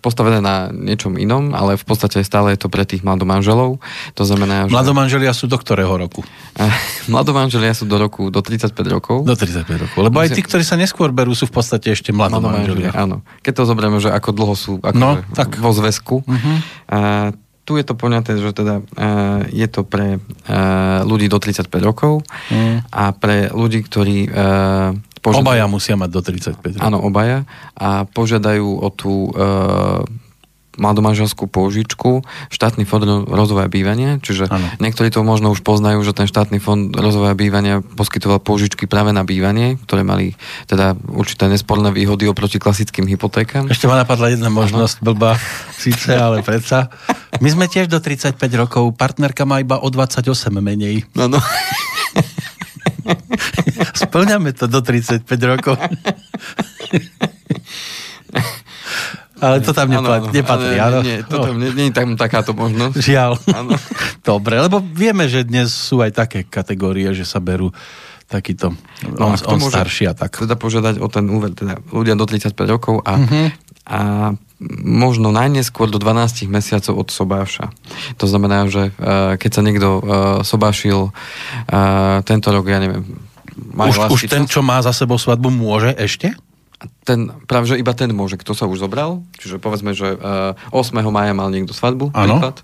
[0.00, 3.76] postavené na niečom inom, ale v podstate stále je to pre tých mladomanželov.
[4.16, 4.72] To znamená, že...
[4.72, 6.24] Mladomanželia sú do ktorého roku?
[6.56, 6.72] Uh,
[7.12, 9.28] mladomanželia sú do roku, do 35 rokov.
[9.28, 9.98] Do 35 rokov.
[10.00, 12.96] Lebo aj tí, ktorí sa neskôr berú, sú v podstate ešte mladomanželia.
[12.96, 13.20] Áno.
[13.44, 15.60] Keď to zoberieme, že ako dlho sú ako no, tak.
[15.60, 16.24] vo zväzku.
[16.24, 16.56] Uh-huh.
[16.88, 17.30] Uh,
[17.68, 22.24] tu je to poňaté, že teda uh, je to pre uh, ľudí do 35 rokov
[22.24, 22.80] uh-huh.
[22.88, 24.96] a pre ľudí, ktorí uh,
[25.28, 26.84] požiadajú, obaja musia mať do 35 rokov.
[26.84, 27.44] Áno, obaja.
[27.76, 29.40] A požiadajú o tú e,
[30.78, 32.22] mladomanželskú použičku,
[32.54, 34.66] štátny fond rozvoja bývania, čiže ano.
[34.78, 39.26] niektorí to možno už poznajú, že ten štátny fond rozvoja bývania poskytoval použičky práve na
[39.26, 40.38] bývanie, ktoré mali
[40.70, 43.66] teda určité nesporné výhody oproti klasickým hypotékam.
[43.66, 45.04] Ešte ma napadla jedna možnosť, ano.
[45.12, 45.32] blbá,
[45.74, 46.88] síce, ale predsa.
[47.42, 50.30] My sme tiež do 35 rokov, partnerka má iba o 28
[50.62, 51.04] menej.
[51.18, 51.42] Áno.
[54.06, 55.76] Splňame to do 35 rokov.
[59.38, 60.98] Ale to tam nepatrí, nepatrí, áno.
[61.06, 62.98] Nie, toto, nie, nie je tam takáto možnosť.
[62.98, 63.32] Žiaľ.
[63.54, 63.70] Áno.
[64.26, 67.70] Dobre, lebo vieme, že dnes sú aj také kategórie, že sa berú
[68.28, 68.76] takýto,
[69.08, 70.36] no, on, on starší a tak.
[70.36, 73.48] Teda požiadať o ten úver, teda ľudia do 35 rokov a, uh-huh.
[73.88, 74.32] A
[74.82, 77.70] možno najneskôr do 12 mesiacov od sobáša.
[78.18, 80.00] To znamená, že uh, keď sa niekto uh,
[80.42, 83.06] sobášil uh, tento rok, ja neviem,
[83.74, 86.34] už, už ten, čo má za sebou svadbu, môže ešte?
[87.02, 90.94] Ten, práve, že iba ten môže, kto sa už zobral, čiže povedzme, že uh, 8.
[91.10, 92.38] maja mal niekto svadbu, ano.
[92.38, 92.56] príklad,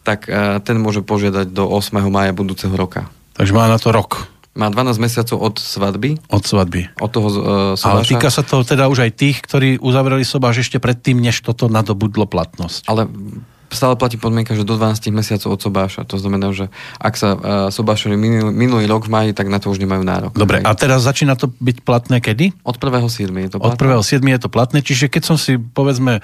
[0.00, 0.26] tak
[0.64, 1.92] ten môže požiadať do 8.
[2.08, 3.12] maja budúceho roka.
[3.36, 4.26] Takže má na to rok.
[4.50, 6.18] Má 12 mesiacov od svadby.
[6.26, 6.90] Od svadby.
[6.98, 7.38] Od toho uh,
[7.78, 7.86] sobáša.
[7.86, 11.70] Ale týka sa to teda už aj tých, ktorí uzavreli sobáš ešte predtým, než toto
[11.70, 12.90] nadobudlo platnosť.
[12.90, 13.06] Ale
[13.70, 16.02] stále platí podmienka, že do 12 mesiacov od sobáša.
[16.10, 16.66] To znamená, že
[16.98, 17.38] ak sa uh,
[17.70, 20.34] sobášili minulý, minulý rok v maji, tak na to už nemajú nárok.
[20.34, 22.50] Dobre, a teraz začína to byť platné kedy?
[22.66, 23.30] Od 1.7.
[23.30, 23.94] je to platné.
[23.94, 24.34] Od 1.7.
[24.34, 26.20] je to platné, čiže keď som si, povedzme,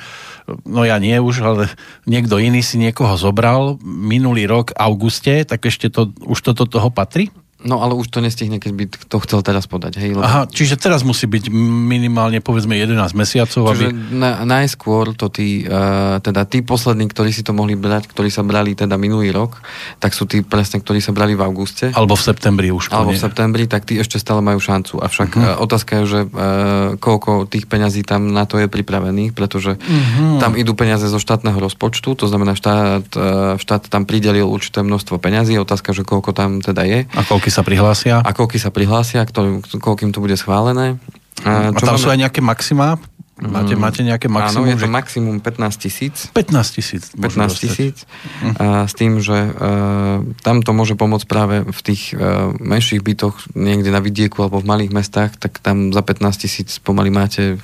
[0.66, 1.62] no ja nie už, ale
[2.04, 6.90] niekto iný si niekoho zobral minulý rok v auguste, tak ešte to, už toto toho
[6.90, 7.30] patrí?
[7.64, 9.96] No ale už to nestihne, keď by to chcel teraz podať.
[9.96, 10.28] Hej, lebo...
[10.28, 11.48] Aha, čiže teraz musí byť
[11.88, 13.72] minimálne povedzme 11 mesiacov.
[13.72, 14.12] Čiže aby...
[14.12, 18.44] na, najskôr to tí, uh, teda tí poslední, ktorí si to mohli brať, ktorí sa
[18.44, 19.64] brali teda minulý rok,
[19.96, 21.96] tak sú tí presne, ktorí sa brali v auguste.
[21.96, 22.92] Alebo v septembri už.
[22.92, 25.00] Alebo v septembri, tak tí ešte stále majú šancu.
[25.00, 25.56] Avšak uh-huh.
[25.56, 30.44] uh, otázka je, že uh, koľko tých peňazí tam na to je pripravených, pretože uh-huh.
[30.44, 35.16] tam idú peniaze zo štátneho rozpočtu, to znamená štát, uh, štát tam pridelil určité množstvo
[35.16, 37.08] peňazí, otázka, že koľko tam teda je.
[37.16, 38.22] A koľko sa prihlásia?
[38.22, 40.96] A koľky sa prihlásia, koľkým to bude schválené.
[41.44, 42.02] A, a tam máme...
[42.02, 42.96] sú aj nejaké maximá
[43.37, 44.64] Máte, máte nejaké maximum?
[44.64, 44.96] Áno, je to že...
[44.96, 46.16] maximum 15 tisíc.
[46.32, 47.02] 15 tisíc.
[47.12, 48.09] 15 tisíc.
[48.56, 53.52] A s tým, že uh, tam to môže pomôcť práve v tých uh, menších bytoch,
[53.52, 57.61] niekde na vidieku alebo v malých mestách, tak tam za 15 tisíc pomaly máte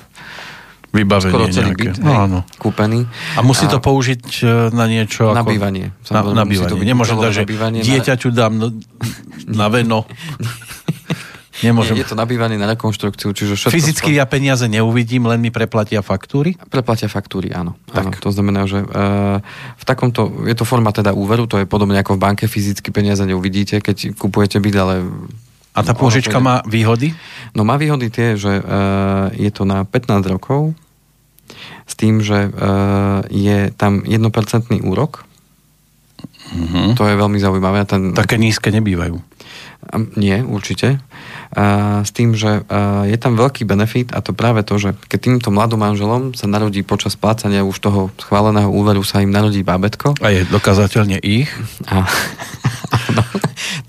[0.93, 1.89] Vybavenie skoro celý nejaké.
[1.89, 2.39] byt No, áno.
[2.61, 3.09] kúpený.
[3.33, 5.49] A musí to použiť e, na niečo Na ako...
[5.49, 5.89] bývanie.
[6.13, 6.77] Na, na to bývanie.
[6.77, 8.67] byť Nemôžem dať, že na bývanie, na- dieťaťu dám na,
[9.65, 10.05] na veno.
[11.63, 11.95] Nemôžem.
[11.95, 13.71] Je to nabývanie na rekonštrukciu, čiže všetko...
[13.71, 16.59] Fyzicky ja peniaze neuvidím, len mi preplatia faktúry.
[16.67, 17.79] Preplatia faktúry, áno.
[17.87, 18.03] Tak.
[18.03, 18.19] áno.
[18.19, 19.39] To znamená, že uh,
[19.79, 23.23] v takomto, je to forma teda úveru, to je podobne ako v banke, fyzicky peniaze
[23.23, 24.95] neuvidíte, keď kupujete byt, ale...
[25.73, 27.17] A tá pôžička to má výhody?
[27.57, 30.75] No má výhody tie, že uh, je to na 15 rokov,
[31.83, 34.23] s tým, že uh, je tam 1%
[34.83, 35.25] úrok,
[36.53, 36.93] Mhm.
[36.95, 37.83] to je veľmi zaujímavé.
[37.83, 39.17] Ten, Také nízke nebývajú.
[40.15, 41.01] Nie, určite.
[41.51, 45.19] A s tým, že a je tam veľký benefit a to práve to, že keď
[45.19, 50.15] týmto mladým manželom sa narodí počas plácania už toho schváleného úveru sa im narodí bábetko
[50.23, 51.49] A je dokazateľne ich.
[51.89, 52.05] a,
[52.93, 53.23] áno,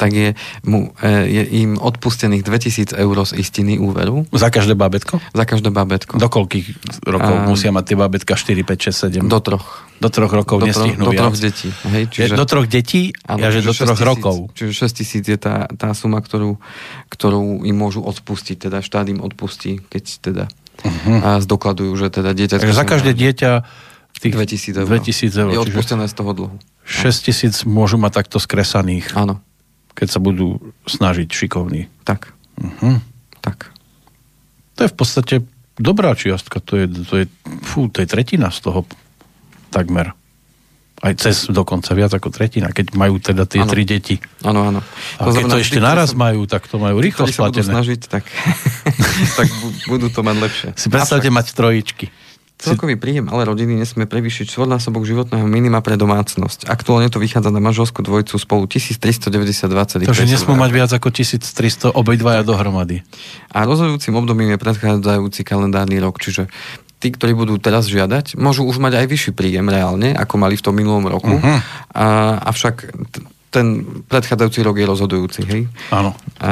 [0.00, 0.28] tak je,
[0.64, 5.20] mu, e, je im odpustených 2000 eur z istiny úveru Za každé bábetko?
[5.20, 6.16] za každé bábetko.
[6.16, 6.66] Do koľkých
[7.04, 8.32] rokov A- musia mať tie bábetka?
[8.34, 8.90] 4, 5,
[9.20, 9.28] 6, 7?
[9.28, 9.84] Do troch.
[10.00, 11.70] do troch rokov do, nestihnú do troch detí.
[11.86, 14.36] Hej, Je do troch detí, Áno, ja, že čiže do troch 6 000 rokov.
[14.58, 16.58] Čiže 6 tisíc je tá, tá suma, ktorú,
[17.12, 20.44] ktorú im môžu odpustiť, teda štát im odpustí, keď teda
[20.82, 21.18] uh-huh.
[21.22, 22.60] a zdokladujú, že teda dieťa...
[22.60, 23.52] Takže za každé dieťa
[24.16, 24.86] tých 2000 eur.
[24.88, 25.50] 2000 eur.
[25.50, 26.56] Je odpustené z toho dlhu.
[26.82, 29.40] 6 tisíc môžu mať takto skresaných, Áno,
[29.92, 31.88] keď sa budú snažiť šikovní.
[32.02, 33.02] tak, Uh-huh.
[33.40, 33.74] tak.
[34.74, 35.34] To je v podstate
[35.74, 36.62] dobrá čiastka.
[36.62, 37.24] To je, to je,
[37.60, 38.86] fú, to je tretina z toho
[39.68, 40.14] takmer.
[40.96, 43.68] Aj cez dokonca viac ako tretina, keď majú teda tie Áno.
[43.68, 44.16] tri deti.
[44.40, 44.80] Áno, áno.
[45.18, 47.58] A keď to ešte naraz sa- majú, tak to majú tí, rýchlo ktorí sa budú
[47.58, 47.72] splatené.
[47.74, 48.24] snažiť, tak,
[49.38, 50.68] tak bu- budú to mať lepšie.
[50.74, 52.06] Si predstavte mať trojičky.
[52.64, 56.64] Celkový príjem ale rodiny nesmie prevýšiť štvornásobok životného minima pre domácnosť.
[56.64, 62.40] Aktuálne to vychádza na manželskú dvojicu spolu 1392,5 Takže nesmú mať viac ako 1300 obidvaja
[62.40, 63.04] dohromady.
[63.52, 66.48] A rozhodujúcim obdobím je predchádzajúci kalendárny rok, čiže
[67.04, 70.64] tí, ktorí budú teraz žiadať, môžu už mať aj vyšší príjem reálne, ako mali v
[70.64, 71.36] tom minulom roku.
[71.36, 71.60] Mhm.
[71.92, 72.96] A, avšak
[73.54, 75.40] ten predchádzajúci rok je rozhodujúci.
[75.46, 75.62] Hej?
[75.94, 76.10] Áno.
[76.42, 76.50] A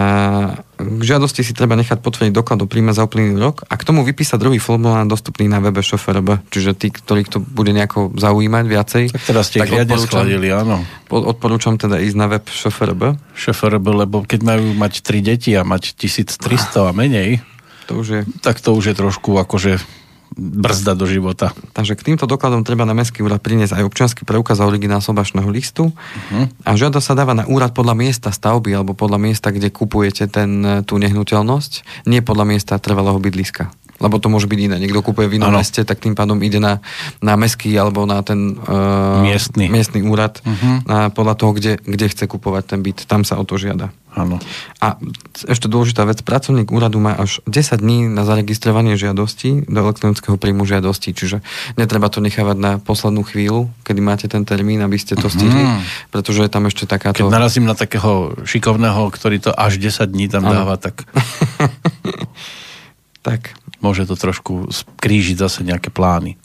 [0.79, 4.07] k žiadosti si treba nechať potvrdiť doklad o príjme za uplynulý rok a k tomu
[4.07, 6.47] vypísať druhý formulár dostupný na webe ŠFRB.
[6.55, 9.05] Čiže tí, ktorých to bude nejako zaujímať viacej.
[9.11, 10.87] Tak teraz ste ich riadne odporúčam, schladili, áno.
[11.11, 13.03] po- odporúčam teda ísť na web ŠFRB.
[13.35, 17.43] ŠFRB, lebo keď majú mať tri deti a mať 1300 a menej,
[17.91, 20.02] To už je tak to už je trošku akože
[20.37, 21.53] brzda do života.
[21.77, 25.49] Takže k týmto dokladom treba na mestský úrad priniesť aj občiansky preukaz a originál sobašného
[25.53, 25.93] listu.
[25.93, 26.45] Uh-huh.
[26.65, 30.85] A žiada sa dáva na úrad podľa miesta stavby alebo podľa miesta, kde kupujete ten,
[30.89, 33.82] tú nehnuteľnosť, nie podľa miesta trvalého bydliska.
[33.99, 34.77] Lebo to môže byť iné.
[34.79, 35.61] Niekto kupuje v inom Áno.
[35.61, 36.81] meste, tak tým pádom ide na,
[37.21, 39.69] na mestský alebo na ten uh, Miestny.
[39.69, 40.89] miestny úrad Mhm.
[40.89, 43.05] a podľa toho, kde, kde chce kupovať ten byt.
[43.05, 43.95] Tam sa o to žiada.
[44.13, 44.37] Áno.
[44.77, 45.01] A
[45.49, 50.69] ešte dôležitá vec, pracovník úradu má až 10 dní na zaregistrovanie žiadosti do elektronického príjmu
[50.69, 51.41] žiadosti, čiže
[51.77, 55.65] netreba to nechávať na poslednú chvíľu, kedy máte ten termín, aby ste to stihli,
[56.11, 57.25] pretože je tam ešte takáto...
[57.25, 60.61] Keď narazím na takého šikovného, ktorý to až 10 dní tam Áno.
[60.61, 61.09] dáva, tak
[63.23, 63.55] Tak.
[63.83, 66.39] Môže to trošku skrížiť zase nejaké plány.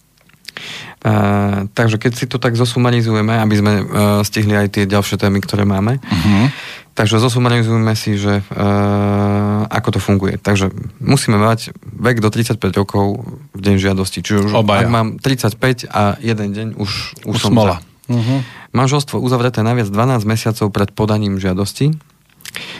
[1.06, 3.86] A, takže keď si to tak zosumarizujeme, aby sme uh,
[4.26, 6.50] stihli aj tie ďalšie témy, ktoré máme, Uh-huh.
[6.98, 10.42] takže zosumarizujeme si, že uh, ako to funguje.
[10.42, 13.22] Takže musíme mať vek do 35 rokov
[13.54, 14.26] v deň žiadosti.
[14.26, 14.82] Čiže už Obaja.
[14.82, 17.78] ak mám 35 a jeden deň, už, už, Už som smola.
[18.10, 18.42] Uh-huh.
[18.74, 21.94] Manželstvo uzavreté naviac 12 mesiacov pred podaním žiadosti.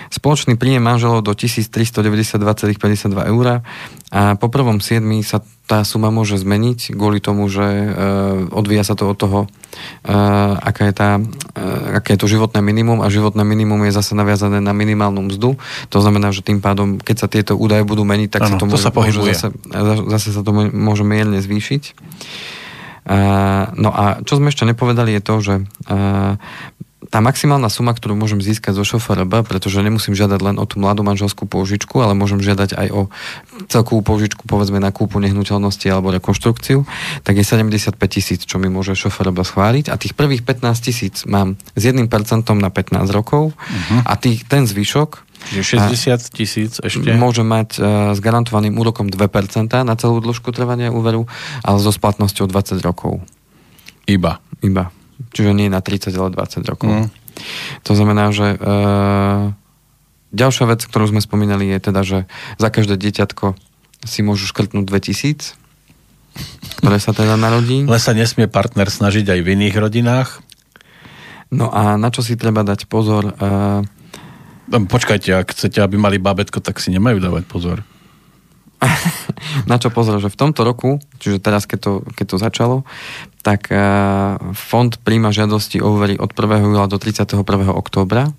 [0.08, 3.46] Spoločný príjem manželov do 1392,52 eur
[4.08, 7.88] a po prvom 7 sa tá suma môže zmeniť kvôli tomu, že e,
[8.56, 10.16] odvíja sa to od toho, e,
[10.64, 14.64] aká je tá, e, aké je to životné minimum a životné minimum je zase naviazané
[14.64, 15.60] na minimálnu mzdu.
[15.92, 18.64] To znamená, že tým pádom, keď sa tieto údaje budú meniť, tak Áno, sa to,
[18.64, 19.34] to môže, sa pohybuje.
[19.36, 19.48] môže zase,
[20.08, 21.84] zase sa to môže mierne zvýšiť.
[23.08, 26.36] Uh, no a čo sme ešte nepovedali je to, že uh,
[27.08, 31.08] tá maximálna suma, ktorú môžem získať zo šofRB, pretože nemusím žiadať len o tú mladú
[31.08, 33.02] manželskú pôžičku, ale môžem žiadať aj o
[33.72, 36.84] celkovú pôžičku, povedzme na kúpu nehnuteľnosti alebo rekonštrukciu,
[37.24, 39.86] tak je 75 tisíc, čo mi môže šofRB schváliť.
[39.92, 42.08] A tých prvých 15 tisíc mám s 1%
[42.58, 44.02] na 15 rokov uh-huh.
[44.04, 47.14] a tých, ten zvyšok Čiže 60 tisíc ešte.
[47.14, 51.30] Môže mať uh, s garantovaným úrokom 2% na celú dĺžku trvania úveru,
[51.62, 53.22] ale so splatnosťou 20 rokov.
[54.10, 54.42] Iba.
[54.66, 54.90] Iba.
[55.34, 56.90] Čiže nie na 30, ale 20 rokov.
[56.90, 57.08] Mm.
[57.86, 59.54] To znamená, že uh,
[60.34, 62.20] ďalšia vec, ktorú sme spomínali, je teda, že
[62.58, 63.54] za každé dieťatko
[64.06, 65.68] si môžu škrtnúť 2000
[66.78, 67.84] ktoré sa teda narodí.
[67.90, 70.30] Ale sa nesmie partner snažiť aj v iných rodinách?
[71.48, 73.32] No a na čo si treba dať pozor?
[73.40, 73.82] Uh...
[74.68, 77.88] Počkajte, ak chcete, aby mali babetko, tak si nemajú dávať pozor.
[79.72, 82.76] na čo pozor, že v tomto roku, čiže teraz, keď to, keď to začalo,
[83.48, 86.68] tak uh, fond príjma žiadosti o úvery od 1.
[86.68, 87.48] júla do 31.
[87.72, 88.36] októbra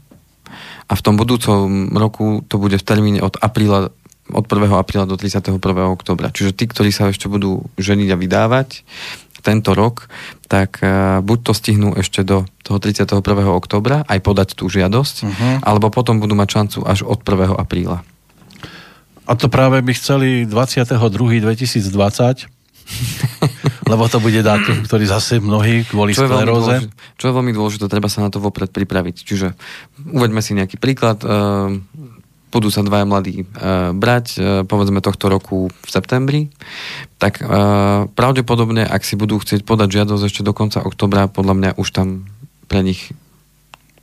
[0.84, 3.88] a v tom budúcom roku to bude v termíne od apríla
[4.28, 4.68] od 1.
[4.76, 5.56] apríla do 31.
[5.88, 6.28] oktobra.
[6.28, 8.84] Čiže tí, ktorí sa ešte budú ženiť a vydávať
[9.40, 10.12] tento rok,
[10.52, 13.24] tak uh, buď to stihnú ešte do toho 31.
[13.48, 15.64] oktobra aj podať tú žiadosť, uh-huh.
[15.64, 17.56] alebo potom budú mať šancu až od 1.
[17.56, 18.04] apríla.
[19.24, 22.57] A to práve by chceli 22.2020,
[23.90, 26.92] lebo to bude dátum, ktorý zase mnohí kvôli čo skleróze.
[27.16, 29.16] Čo je veľmi dôležité, treba sa na to vopred pripraviť.
[29.24, 29.56] Čiže
[30.12, 31.20] uveďme si nejaký príklad.
[31.24, 31.80] Uh,
[32.48, 33.46] budú sa dvaja mladí e,
[33.92, 36.48] brať, e, povedzme tohto roku v septembri,
[37.20, 37.44] tak
[38.16, 42.30] pravdepodobne, ak si budú chcieť podať žiadosť ešte do konca oktobra, podľa mňa už tam
[42.70, 43.12] pre nich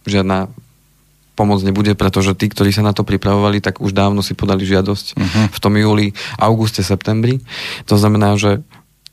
[0.05, 0.51] žiadna
[1.35, 5.05] pomoc nebude, pretože tí, ktorí sa na to pripravovali, tak už dávno si podali žiadosť
[5.19, 5.45] uh-huh.
[5.51, 7.43] v tom júli, auguste, septembri.
[7.91, 8.63] To znamená, že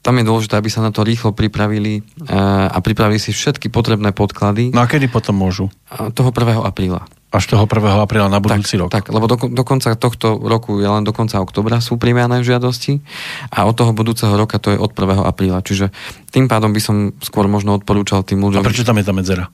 [0.02, 4.74] tam je dôležité, aby sa na to rýchlo pripravili a pripravili si všetky potrebné podklady.
[4.74, 5.70] No a kedy potom môžu?
[5.88, 6.58] Toho 1.
[6.58, 7.06] apríla.
[7.32, 7.80] Až toho 1.
[8.02, 8.90] apríla na budúci tak, rok.
[8.90, 13.00] Tak, lebo do, do konca tohto roku je len do konca oktobra sú primerané žiadosti
[13.48, 15.22] a od toho budúceho roka to je od 1.
[15.22, 15.62] apríla.
[15.62, 15.94] Čiže
[16.34, 18.60] tým pádom by som skôr možno odporúčal tým ľuďom...
[18.60, 19.48] A prečo tam je tá medzera?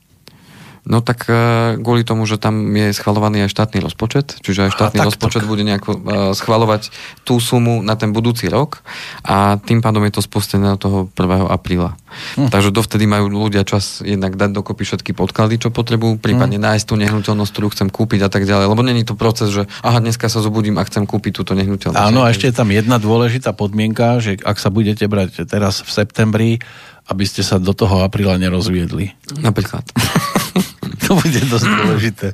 [0.87, 4.99] No tak uh, kvôli tomu, že tam je schvalovaný aj štátny rozpočet, čiže aj štátny
[5.03, 5.49] Aha, rozpočet tak.
[5.49, 6.01] bude nejako uh,
[6.31, 6.93] schvalovať
[7.27, 8.83] tú sumu na ten budúci rok
[9.25, 11.51] a tým pádom je to spustené od toho 1.
[11.51, 11.99] apríla.
[12.39, 12.49] Hm.
[12.49, 16.65] Takže dovtedy majú ľudia čas jednak dať dokopy všetky podklady, čo potrebujú, prípadne hm.
[16.65, 18.65] nájsť tú nehnuteľnosť, ktorú chcem kúpiť a tak ďalej.
[18.71, 21.99] Lebo není to proces, že aha, dneska sa zobudím a chcem kúpiť túto nehnuteľnosť.
[21.99, 25.89] Áno, a ešte je tam jedna dôležitá podmienka, že ak sa budete brať teraz v
[25.91, 26.49] septembri,
[27.09, 29.17] aby ste sa do toho apríla nerozviedli.
[29.41, 29.81] Napríklad.
[31.07, 32.27] to bude dosť dôležité.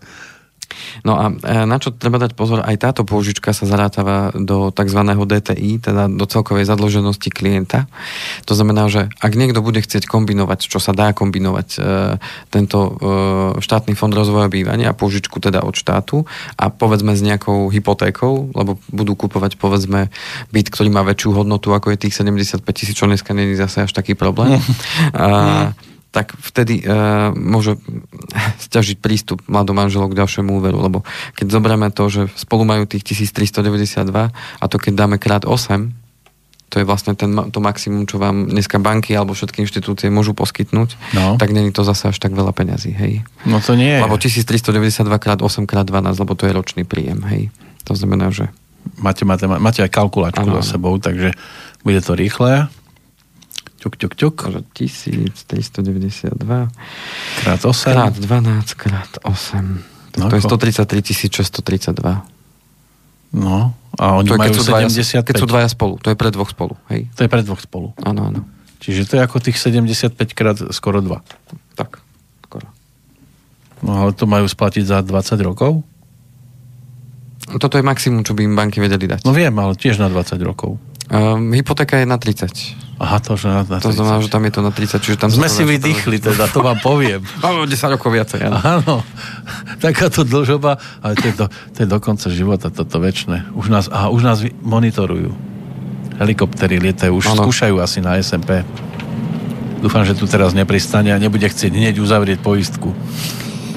[1.04, 5.02] No a e, na čo treba dať pozor, aj táto pôžička sa zarátava do tzv.
[5.06, 7.90] DTI, teda do celkovej zadlženosti klienta.
[8.46, 11.80] To znamená, že ak niekto bude chcieť kombinovať, čo sa dá kombinovať, e,
[12.52, 12.92] tento e,
[13.60, 16.24] štátny fond rozvoja bývania a pôžičku teda od štátu
[16.56, 20.14] a povedzme s nejakou hypotékou, lebo budú kupovať povedzme
[20.54, 23.92] byt, ktorý má väčšiu hodnotu ako je tých 75 tisíc, čo dneska není zase až
[23.92, 24.62] taký problém.
[25.14, 25.74] a,
[26.16, 27.76] tak vtedy uh, môže
[28.66, 31.04] stiažiť prístup mladom manželov k ďalšiemu úveru, lebo
[31.36, 35.92] keď zoberieme to, že spolu majú tých 1392 a to keď dáme krát 8,
[36.72, 40.96] to je vlastne ten, to maximum, čo vám dneska banky alebo všetky inštitúcie môžu poskytnúť,
[41.14, 41.36] no.
[41.36, 43.22] tak není to zase až tak veľa peňazí, hej.
[43.46, 44.02] No to nie je.
[44.02, 47.54] Lebo 1392 krát 8 krát 12, lebo to je ročný príjem, hej.
[47.86, 48.50] To znamená, že...
[49.02, 51.34] Máte, máte, máte aj kalkulačku za sebou, takže
[51.82, 52.70] bude to rýchle.
[53.86, 54.36] Ťuk, ťuk, ťuk.
[54.74, 56.42] 1392
[57.46, 57.94] krát 8.
[57.94, 60.18] Krát 12, krát 8.
[60.18, 62.02] No, to je 133 632.
[63.38, 64.90] No, a oni to majú keď
[65.22, 65.30] 75.
[65.30, 67.06] Keď sú dvaja spolu, to je pre dvoch spolu, hej?
[67.14, 67.94] To je pre dvoch spolu.
[68.02, 68.42] Áno, áno.
[68.82, 71.78] Čiže to je ako tých 75 krát skoro 2.
[71.78, 72.02] Tak,
[72.50, 72.66] skoro.
[73.86, 75.86] No ale to majú splatiť za 20 rokov?
[77.62, 79.22] Toto je maximum, čo by im banky vedeli dať.
[79.22, 80.82] No viem, ale tiež na 20 rokov.
[81.14, 82.85] Um, hypotéka je na 30.
[82.96, 83.92] Aha, to, že na, na 30.
[83.92, 85.04] To znamená, že tam je to na 30.
[85.04, 87.20] Čiže tam Sme si vydýchli, teda, to vám poviem.
[87.44, 88.40] Áno, 10 rokov viacej.
[88.48, 89.04] Áno.
[89.84, 93.52] Takáto dlžoba, ale to je do, to je do konca života, toto väčšie.
[93.52, 95.36] Už nás, aha, už nás monitorujú.
[96.16, 97.44] Helikoptery lietajú, už ano.
[97.44, 98.64] skúšajú asi na SMP.
[99.84, 102.96] Dúfam, že tu teraz nepristane a nebude chcieť hneď uzavrieť poistku.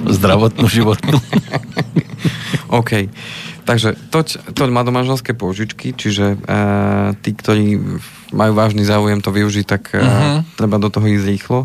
[0.07, 1.19] Zdravotnú, životnú.
[2.79, 3.11] OK.
[3.69, 7.77] Takže toť, toť mladomanželské pôžičky, čiže uh, tí, ktorí
[8.33, 10.39] majú vážny záujem to využiť, tak uh, uh-huh.
[10.57, 11.61] treba do toho ísť rýchlo.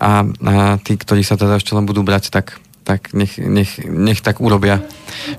[0.00, 2.56] A, a tí, ktorí sa teda ešte len budú brať, tak
[2.86, 4.78] tak nech, nech, nech tak urobia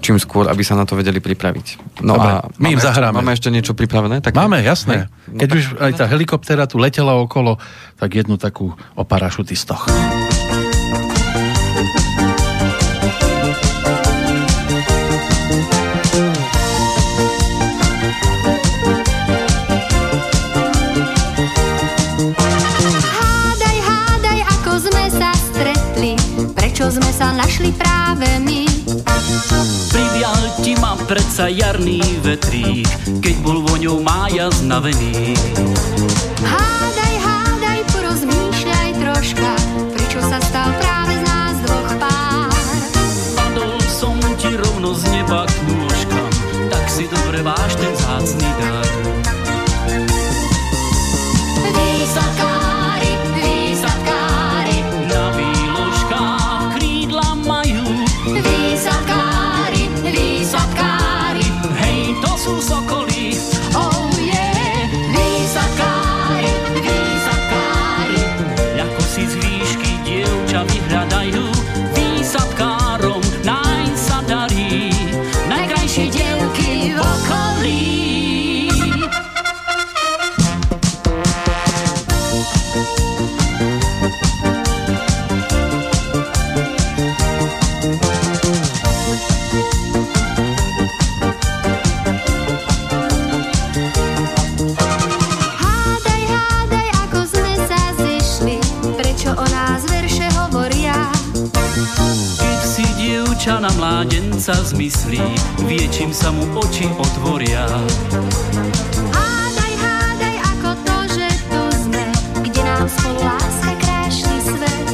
[0.04, 1.68] čím skôr, aby sa na to vedeli pripraviť.
[2.04, 3.16] No Dobre, a my im zahráme.
[3.16, 4.20] Ešte, máme ešte niečo pripravené?
[4.20, 4.36] Také?
[4.36, 5.08] Máme, jasné.
[5.32, 7.56] No Keď tak, už aj tá helikoptéra tu letela okolo,
[7.96, 9.88] tak jednu takú o parašutistoch.
[31.08, 32.84] Predsa jarný vetrík,
[33.24, 35.40] keď bol voňou mája znavený.
[36.44, 39.52] Hádaj, hádaj, porozmýšľaj troška,
[39.96, 42.52] prečo sa stal práve z nás dvoch pár.
[43.40, 46.32] Padol som ti rovno z neba k nôžkam,
[46.76, 48.87] tak si dobre váš ten zácný dar.
[104.48, 105.20] Mládenca zmyslí,
[105.68, 107.68] vie, čím sa mu oči otvoria.
[109.12, 112.06] Hádaj, hádaj, ako to, že tu sme,
[112.48, 114.88] kde nám spolu láska krášli svet.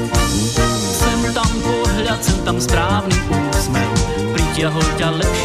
[0.73, 3.93] Sem tam pohľad, sem tam správny úsmev,
[4.33, 5.42] pritiahol ťa lepšie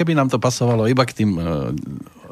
[0.00, 1.42] keby nám to pasovalo iba k tým e,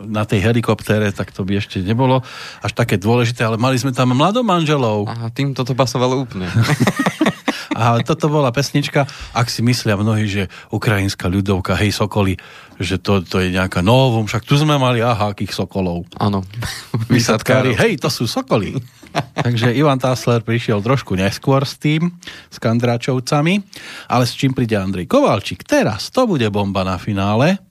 [0.08, 2.24] na tej helikoptére, tak to by ešte nebolo
[2.64, 5.04] až také dôležité, ale mali sme tam mladomanželov.
[5.04, 6.48] Aha, tým toto pasovalo úplne.
[7.78, 12.34] A toto bola pesnička, ak si myslia mnohí, že ukrajinská ľudovka, hej Sokoli,
[12.82, 16.02] že to, to je nejaká novum, však tu sme mali, aha, akých Sokolov.
[16.18, 16.42] Áno.
[17.14, 18.74] Vysadkári, hej, to sú Sokoli.
[19.46, 22.10] Takže Ivan Tásler prišiel trošku neskôr s tým,
[22.50, 23.62] s Kandráčovcami,
[24.10, 25.62] ale s čím príde Andrej Kovalčík?
[25.62, 27.62] Teraz to bude bomba na finále.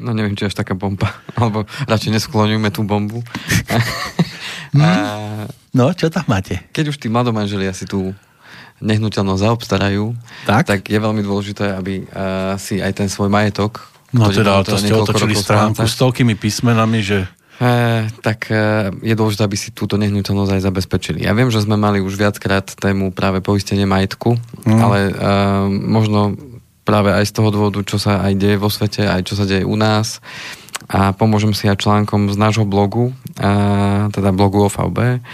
[0.00, 3.20] No neviem, či až taká bomba, alebo radšej neskloňujme tú bombu.
[4.74, 5.46] Hmm.
[5.70, 6.66] No, čo tam máte?
[6.74, 8.10] Keď už tí mladomanželia si tú
[8.82, 10.04] nehnuteľnosť zaobstarajú,
[10.48, 10.66] tak?
[10.66, 13.90] tak je veľmi dôležité, aby uh, si aj ten svoj majetok...
[14.14, 17.26] No teda, to ste otočili stránku s toľkými písmenami, že...
[17.58, 21.18] E, tak e, je dôležité, aby si túto nehnuteľnosť aj zabezpečili.
[21.26, 24.78] Ja viem, že sme mali už viackrát tému práve poistenie majetku, mm.
[24.78, 25.12] ale e,
[25.70, 26.38] možno
[26.86, 29.66] práve aj z toho dôvodu, čo sa aj deje vo svete, aj čo sa deje
[29.66, 30.22] u nás
[30.88, 33.52] a pomôžem si aj článkom z nášho blogu, e,
[34.12, 35.24] teda blogu OVB,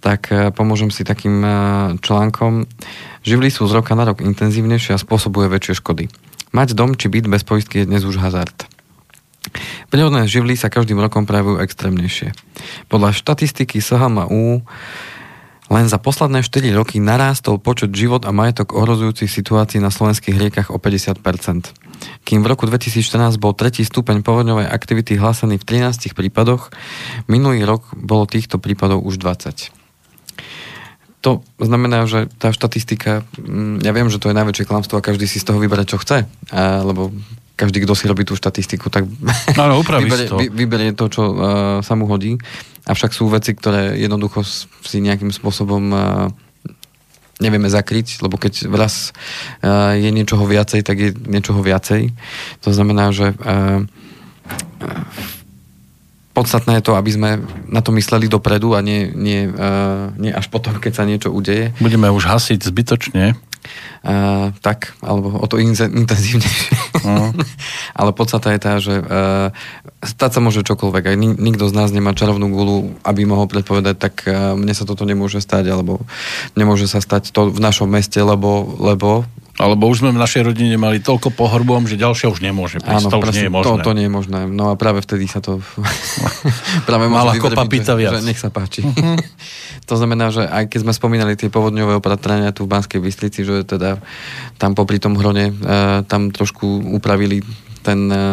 [0.00, 1.50] tak e, pomôžem si takým e,
[2.00, 2.68] článkom.
[3.24, 6.08] Živly sú z roka na rok intenzívnejšie a spôsobuje väčšie škody.
[6.50, 8.66] Mať dom či byt bez poistky je dnes už hazard.
[9.88, 12.36] Prírodné živly sa každým rokom prejavujú extrémnejšie.
[12.92, 14.62] Podľa štatistiky SHMU
[15.70, 20.68] len za posledné 4 roky narástol počet život a majetok ohrozujúcich situácií na slovenských riekach
[20.74, 21.22] o 50%.
[22.26, 26.74] Kým v roku 2014 bol tretí stupeň povodňovej aktivity hlásený v 13 prípadoch,
[27.30, 29.80] minulý rok bolo týchto prípadov už 20
[31.20, 35.28] to znamená, že tá štatistika, mm, ja viem, že to je najväčšie klamstvo a každý
[35.28, 37.12] si z toho vyberá, čo chce, a, lebo
[37.60, 39.04] každý, kto si robí tú štatistiku, tak
[39.60, 40.40] Áno, vyberie, to.
[40.40, 41.36] vyberie to, čo uh,
[41.84, 42.40] sa mu hodí.
[42.88, 44.40] Avšak sú veci, ktoré jednoducho
[44.80, 46.00] si nejakým spôsobom uh,
[47.36, 49.12] nevieme zakryť, lebo keď raz
[49.60, 52.16] uh, je niečoho viacej, tak je niečoho viacej.
[52.64, 53.84] To znamená, že uh,
[56.32, 57.30] podstatné je to, aby sme
[57.68, 61.76] na to mysleli dopredu a nie, nie, uh, nie až potom, keď sa niečo udeje.
[61.84, 63.36] Budeme už hasiť zbytočne.
[64.00, 66.72] Uh, tak, alebo o to intenzívnejšie.
[67.04, 67.36] Uh.
[68.00, 69.52] Ale podstata je tá, že uh,
[70.00, 71.04] stať sa môže čokoľvek.
[71.12, 75.04] Aj nikto z nás nemá čarovnú gulu, aby mohol predpovedať, tak uh, mne sa toto
[75.04, 76.00] nemôže stať, alebo
[76.56, 79.28] nemôže sa stať to v našom meste, lebo, lebo
[79.60, 83.04] alebo už sme v našej rodine mali toľko pohrbom, že ďalšia už nemôže prísť.
[83.04, 83.68] Áno, to už nie je možné.
[83.68, 84.38] To, to nie je možné.
[84.48, 85.60] No a práve vtedy sa to...
[86.88, 88.16] práve Mala kopa pýta viac.
[88.16, 88.80] Že, nech sa páči.
[89.88, 93.66] To znamená, že aj keď sme spomínali tie povodňové opatrenia tu v Banskej Bystrici, že
[93.66, 93.98] teda
[94.54, 95.52] tam popri tom hrone e,
[96.06, 97.42] tam trošku upravili
[97.82, 98.24] ten, e,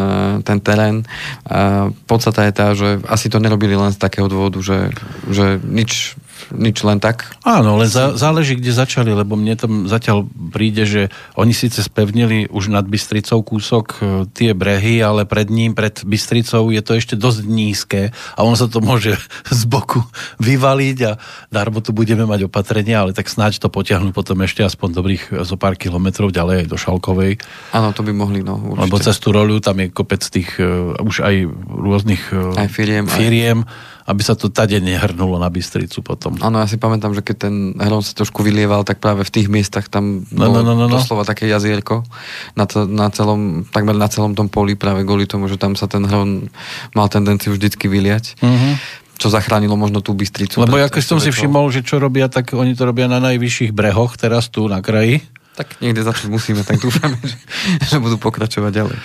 [0.45, 1.01] ten terén.
[1.49, 4.93] A podstata je tá, že asi to nerobili len z takého dôvodu, že,
[5.33, 6.13] že nič
[6.53, 7.37] nič len tak.
[7.43, 11.01] Áno, len za, záleží, kde začali, lebo mne tam zatiaľ príde, že
[11.35, 13.99] oni síce spevnili už nad Bystricou kúsok e,
[14.31, 18.69] tie brehy, ale pred ním, pred Bystricou je to ešte dosť nízke a ono sa
[18.69, 19.17] to môže
[19.59, 20.03] z boku
[20.39, 21.11] vyvaliť a
[21.51, 25.55] darbo tu budeme mať opatrenia, ale tak snáď to potiahnu potom ešte aspoň dobrých zo
[25.59, 27.41] pár kilometrov ďalej aj do Šalkovej.
[27.73, 28.57] Áno, to by mohli, no.
[28.57, 28.81] Určite.
[28.87, 31.35] Lebo cez tú rolu tam je kopec tých uh, už aj
[31.67, 36.39] rôznych uh, aj firiem, firiem aj aby sa to tade nehrnulo na Bystricu potom.
[36.39, 39.51] Áno, ja si pamätám, že keď ten hron sa trošku vylieval, tak práve v tých
[39.51, 40.95] miestach tam no, no, no, no, no.
[40.95, 42.07] doslova také jazierko
[42.55, 45.91] na, to, na celom, takmer na celom tom poli práve kvôli tomu, že tam sa
[45.91, 46.47] ten hron
[46.95, 48.39] mal tendenciu vždycky vyliať.
[48.39, 50.61] Mm-hmm čo zachránilo možno tú Bystricu.
[50.61, 54.13] Lebo ako som si všimol, že čo robia, tak oni to robia na najvyšších brehoch,
[54.13, 55.25] teraz tu na kraji.
[55.57, 57.33] Tak niekde začať musíme, tak dúfame, že,
[57.81, 58.97] že budú pokračovať ďalej.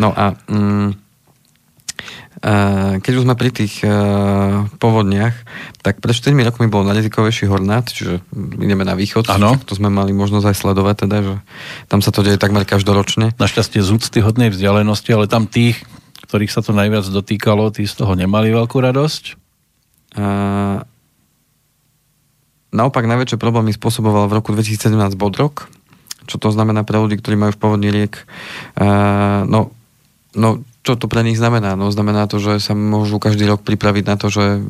[0.00, 1.09] No a mm,
[3.00, 5.36] keď už sme pri tých uh, povodniach,
[5.84, 8.24] tak pred 4 rokmi bol na Lezikovejší hornát, čiže
[8.56, 9.28] ideme na východ.
[9.28, 9.60] Ano.
[9.68, 11.34] To sme mali možnosť aj sledovať, teda, že
[11.92, 13.36] tam sa to deje takmer každoročne.
[13.36, 15.84] Našťastie z úcty hodnej vzdialenosti, ale tam tých,
[16.24, 19.36] ktorých sa to najviac dotýkalo, tí z toho nemali veľkú radosť.
[20.16, 20.80] Uh,
[22.72, 25.68] naopak najväčšie problémy spôsoboval v roku 2017 Bodrok,
[26.24, 28.24] čo to znamená pre ľudí, ktorí majú v povodní riek.
[28.80, 29.76] Uh, no,
[30.32, 31.76] no čo to pre nich znamená?
[31.76, 34.64] No znamená to, že sa môžu každý rok pripraviť na to, že,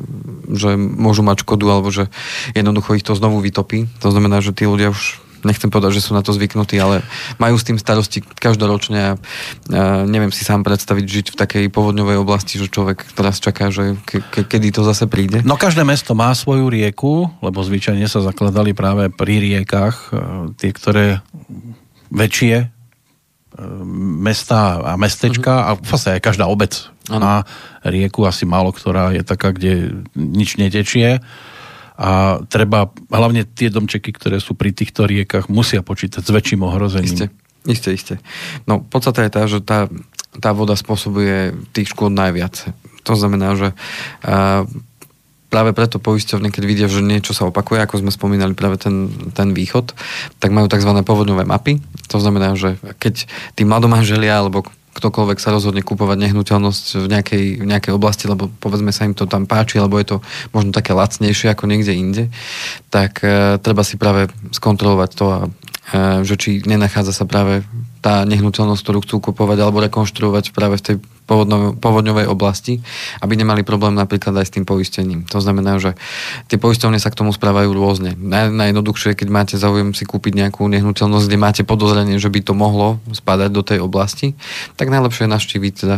[0.51, 2.11] že môžu mať škodu alebo že
[2.51, 3.87] jednoducho ich to znovu vytopí.
[4.03, 7.01] To znamená, že tí ľudia už nechcem povedať, že sú na to zvyknutí, ale
[7.41, 9.15] majú s tým starosti každoročne a, a
[10.05, 14.21] neviem si sám predstaviť žiť v takej povodňovej oblasti, že človek teraz čaká, že ke,
[14.21, 15.41] ke, kedy to zase príde.
[15.41, 20.69] No každé mesto má svoju rieku, lebo zvyčajne sa zakladali práve pri riekach, e, tie,
[20.69, 21.25] ktoré
[22.13, 22.80] väčšie
[24.21, 25.69] mesta a mestečka uh-huh.
[25.73, 27.21] a vlastne aj každá obec ano.
[27.21, 27.35] má
[27.85, 31.21] rieku, asi málo ktorá je taká, kde nič netečie
[32.01, 37.13] a treba, hlavne tie domčeky, ktoré sú pri týchto riekach, musia počítať s väčším ohrozením.
[37.13, 37.25] Isté,
[37.69, 38.15] isté, isté.
[38.65, 39.85] No, podstate je tá, že tá,
[40.41, 42.73] tá voda spôsobuje tých škôd najviac.
[43.05, 43.77] To znamená, že
[44.25, 44.65] uh,
[45.51, 49.51] práve preto poisťovne, keď vidia, že niečo sa opakuje, ako sme spomínali práve ten, ten
[49.51, 49.91] východ,
[50.39, 50.95] tak majú tzv.
[51.03, 51.83] povodňové mapy.
[52.07, 53.27] To znamená, že keď
[53.59, 58.91] tí mladomanželia alebo ktokoľvek sa rozhodne kupovať nehnuteľnosť v nejakej, v nejakej oblasti, lebo povedzme
[58.91, 60.17] sa im to tam páči, alebo je to
[60.51, 62.23] možno také lacnejšie ako niekde inde,
[62.91, 65.39] tak e, treba si práve skontrolovať to, a,
[65.95, 67.63] e, že či nenachádza sa práve
[68.03, 70.95] tá nehnuteľnosť, ktorú chcú kupovať alebo rekonštruovať práve v tej
[71.27, 72.83] povodňovej oblasti,
[73.23, 75.23] aby nemali problém napríklad aj s tým poistením.
[75.31, 75.95] To znamená, že
[76.51, 78.19] tie poistovne sa k tomu správajú rôzne.
[78.19, 82.53] Naj, najjednoduchšie, keď máte záujem si kúpiť nejakú nehnuteľnosť, kde máte podozrenie, že by to
[82.57, 84.35] mohlo spadať do tej oblasti,
[84.75, 85.97] tak najlepšie je navštíviť teda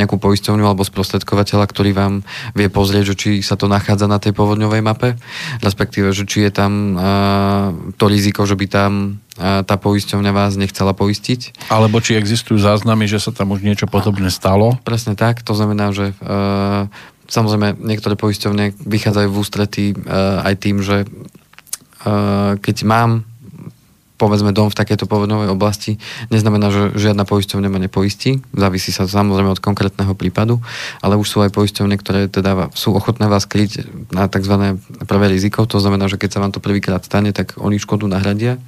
[0.00, 2.26] nejakú poistovňu alebo sprostredkovateľa, ktorý vám
[2.58, 5.14] vie pozrieť, že či sa to nachádza na tej povodňovej mape,
[5.62, 8.92] respektíve, že či je tam uh, to riziko, že by tam
[9.40, 11.64] tá poisťovňa vás nechcela poistiť.
[11.72, 14.76] Alebo či existujú záznamy, že sa tam už niečo podobné stalo?
[14.84, 16.14] Presne tak, to znamená, že e,
[17.32, 19.94] samozrejme niektoré poisťovne vychádzajú v ústretí e,
[20.44, 21.06] aj tým, že e,
[22.60, 23.24] keď mám
[24.22, 25.98] povedzme dom v takejto povodňovej oblasti,
[26.30, 28.38] neznamená, že žiadna poisťovňa ma nepoistí.
[28.54, 30.62] Závisí sa samozrejme od konkrétneho prípadu,
[31.02, 33.82] ale už sú aj poisťovne, ktoré teda sú ochotné vás kryť
[34.14, 34.78] na tzv.
[35.10, 35.66] prvé riziko.
[35.66, 38.62] To znamená, že keď sa vám to prvýkrát stane, tak oni škodu nahradia.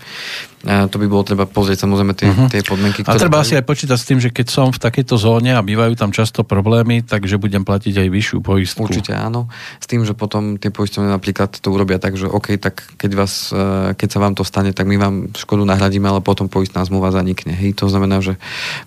[0.65, 2.49] A to by bolo treba pozrieť samozrejme tie, uh-huh.
[2.49, 3.05] tie podmienky.
[3.05, 3.49] Ktoré a treba majú.
[3.53, 6.41] si aj počítať s tým, že keď som v takejto zóne a bývajú tam často
[6.41, 8.89] problémy, takže budem platiť aj vyššiu poistku.
[8.89, 9.53] Určite áno.
[9.77, 13.53] S tým, že potom tie poisťovne napríklad to urobia tak, že OK, tak keď, vás,
[13.53, 17.12] e, keď sa vám to stane, tak my vám škodu nahradíme, ale potom poistná zmluva
[17.12, 17.53] zanikne.
[17.53, 18.40] Hej, to znamená, že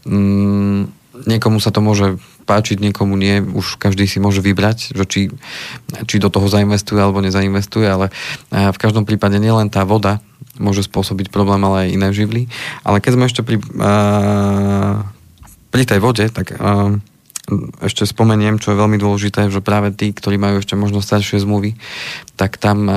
[0.03, 0.89] mm,
[1.25, 5.21] niekomu sa to môže páčiť, niekomu nie, už každý si môže vybrať, že či,
[6.07, 8.07] či do toho zainvestuje alebo nezainvestuje, ale
[8.53, 10.23] e, v každom prípade nielen tá voda
[10.57, 12.41] môže spôsobiť problém, ale aj iné živly.
[12.81, 15.05] Ale keď sme ešte pri, uh,
[15.69, 16.97] pri tej vode, tak uh,
[17.79, 21.79] ešte spomeniem, čo je veľmi dôležité, že práve tí, ktorí majú ešte možno staršie zmluvy,
[22.35, 22.95] tak tam uh,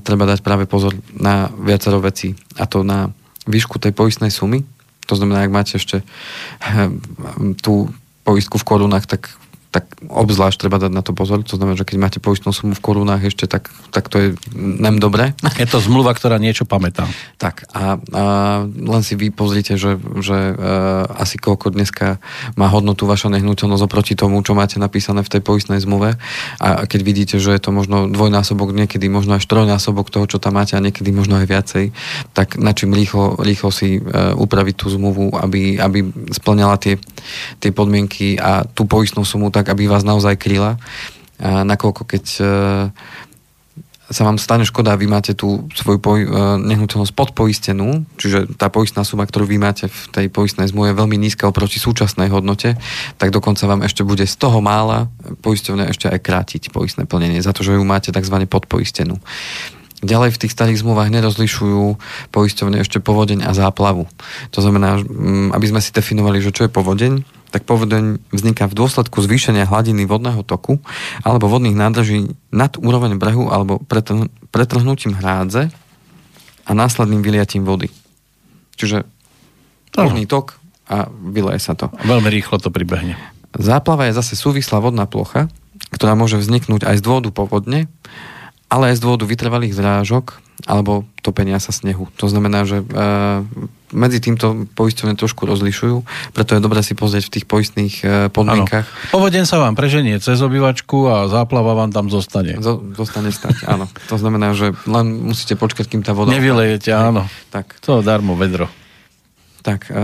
[0.00, 2.32] treba dať práve pozor na viacero vecí.
[2.56, 3.12] A to na
[3.44, 4.64] výšku tej poistnej sumy.
[5.04, 6.88] To znamená, ak máte ešte uh,
[7.60, 7.92] tú
[8.24, 9.28] poistku v korunách, tak
[9.70, 11.46] tak obzvlášť treba dať na to pozor.
[11.46, 14.98] To znamená, že keď máte poistnú sumu v korunách ešte, tak, tak to je nem
[14.98, 15.30] dobre.
[15.62, 17.06] Je to zmluva, ktorá niečo pamätá.
[17.38, 18.24] Tak a, a
[18.66, 22.18] len si vy pozrite, že, že uh, asi koľko dneska
[22.58, 26.18] má hodnotu vaša nehnuteľnosť oproti tomu, čo máte napísané v tej poistnej zmluve.
[26.58, 30.58] A keď vidíte, že je to možno dvojnásobok, niekedy možno až trojnásobok toho, čo tam
[30.58, 31.84] máte a niekedy možno aj viacej,
[32.34, 36.98] tak na čím rýchlo, rýchlo si uh, upraviť tú zmluvu, aby, aby splňala tie,
[37.62, 40.80] tie podmienky a tú poistnú sumu tak, aby vás naozaj kryla.
[41.40, 42.44] A nakoľko keď e,
[44.10, 46.30] sa vám stane škoda vy máte tú svoju poj- e,
[46.66, 51.16] nehnuteľnosť podpoistenú, čiže tá poistná suma, ktorú vy máte v tej poistnej zmluve je veľmi
[51.16, 52.74] nízka oproti súčasnej hodnote,
[53.16, 55.06] tak dokonca vám ešte bude z toho mála
[55.46, 58.36] poisťovne ešte aj krátiť poistné plnenie za to, že ju máte tzv.
[58.50, 59.22] podpoistenú.
[60.00, 62.00] Ďalej v tých starých zmluvách nerozlišujú
[62.32, 64.08] poisťovne ešte povodeň a záplavu.
[64.56, 64.96] To znamená,
[65.52, 70.06] aby sme si definovali, že čo je povodeň, tak povodeň vzniká v dôsledku zvýšenia hladiny
[70.06, 70.78] vodného toku
[71.26, 73.82] alebo vodných nádrží nad úroveň brehu alebo
[74.54, 75.68] pretrhnutím hrádze
[76.64, 77.90] a následným vyliatím vody.
[78.78, 79.02] Čiže
[79.92, 81.90] vodný tok a vyleje sa to.
[81.90, 83.18] A veľmi rýchlo to pribehne.
[83.54, 85.50] Záplava je zase súvislá vodná plocha,
[85.90, 87.90] ktorá môže vzniknúť aj z dôvodu povodne,
[88.70, 92.08] ale aj z dôvodu vytrvalých zrážok alebo topenia sa snehu.
[92.16, 92.84] To znamená, že e,
[93.92, 96.02] medzi týmto poisťovne trošku rozlišujú,
[96.32, 98.88] preto je dobré si pozrieť v tých poistných e, podmienkach.
[99.12, 102.56] Povodeň sa vám preženie cez obývačku a záplava vám tam zostane.
[102.60, 103.88] Zo, zostane stať, áno.
[104.08, 106.32] To znamená, že len musíte počkať, kým tá voda...
[106.32, 107.28] Nevylejete, áno.
[107.52, 107.80] Tak.
[107.84, 108.66] To darmo vedro.
[109.60, 110.00] Tak, e,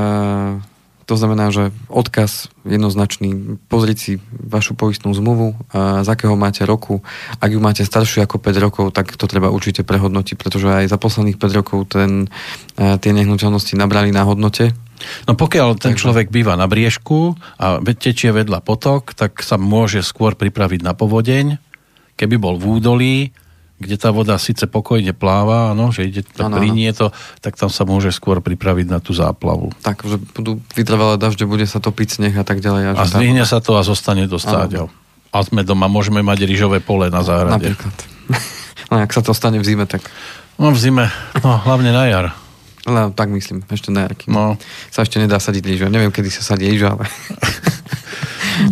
[1.06, 5.54] to znamená, že odkaz jednoznačný, pozrieť si vašu poistnú zmluvu,
[6.02, 7.06] z akého máte roku.
[7.38, 10.98] Ak ju máte staršiu ako 5 rokov, tak to treba určite prehodnotiť, pretože aj za
[10.98, 12.26] posledných 5 rokov ten,
[12.74, 14.74] tie nehnuteľnosti nabrali na hodnote.
[15.30, 16.02] No pokiaľ ten Takže...
[16.02, 21.62] človek býva na briežku a tečie vedľa potok, tak sa môže skôr pripraviť na povodeň.
[22.18, 23.16] Keby bol v údolí,
[23.76, 27.12] kde tá voda síce pokojne pláva, ano, že ide to, ano, plinie to,
[27.44, 29.72] tak tam sa môže skôr pripraviť na tú záplavu.
[29.84, 32.82] Tak, že budú vytrvalé dažde, bude sa topiť sneh a tak ďalej.
[32.92, 34.88] A, a zdvihne sa to a zostane to stáť.
[35.32, 37.76] A sme doma, môžeme mať rýžové pole na záhrade.
[37.76, 37.96] Napríklad.
[38.86, 39.98] No, ak sa to stane v zime, tak...
[40.62, 41.10] No v zime,
[41.42, 42.38] no hlavne na jar.
[42.86, 44.30] No, tak myslím, ešte na jarky.
[44.30, 44.54] No.
[44.94, 45.90] Sa ešte nedá sadiť rýžu.
[45.90, 47.10] Neviem, kedy sa sadí rýžu, ale...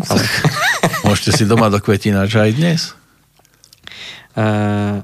[0.07, 0.23] ale...
[1.07, 2.95] Môžete si doma do kvetina aj dnes?
[4.35, 4.99] Eh,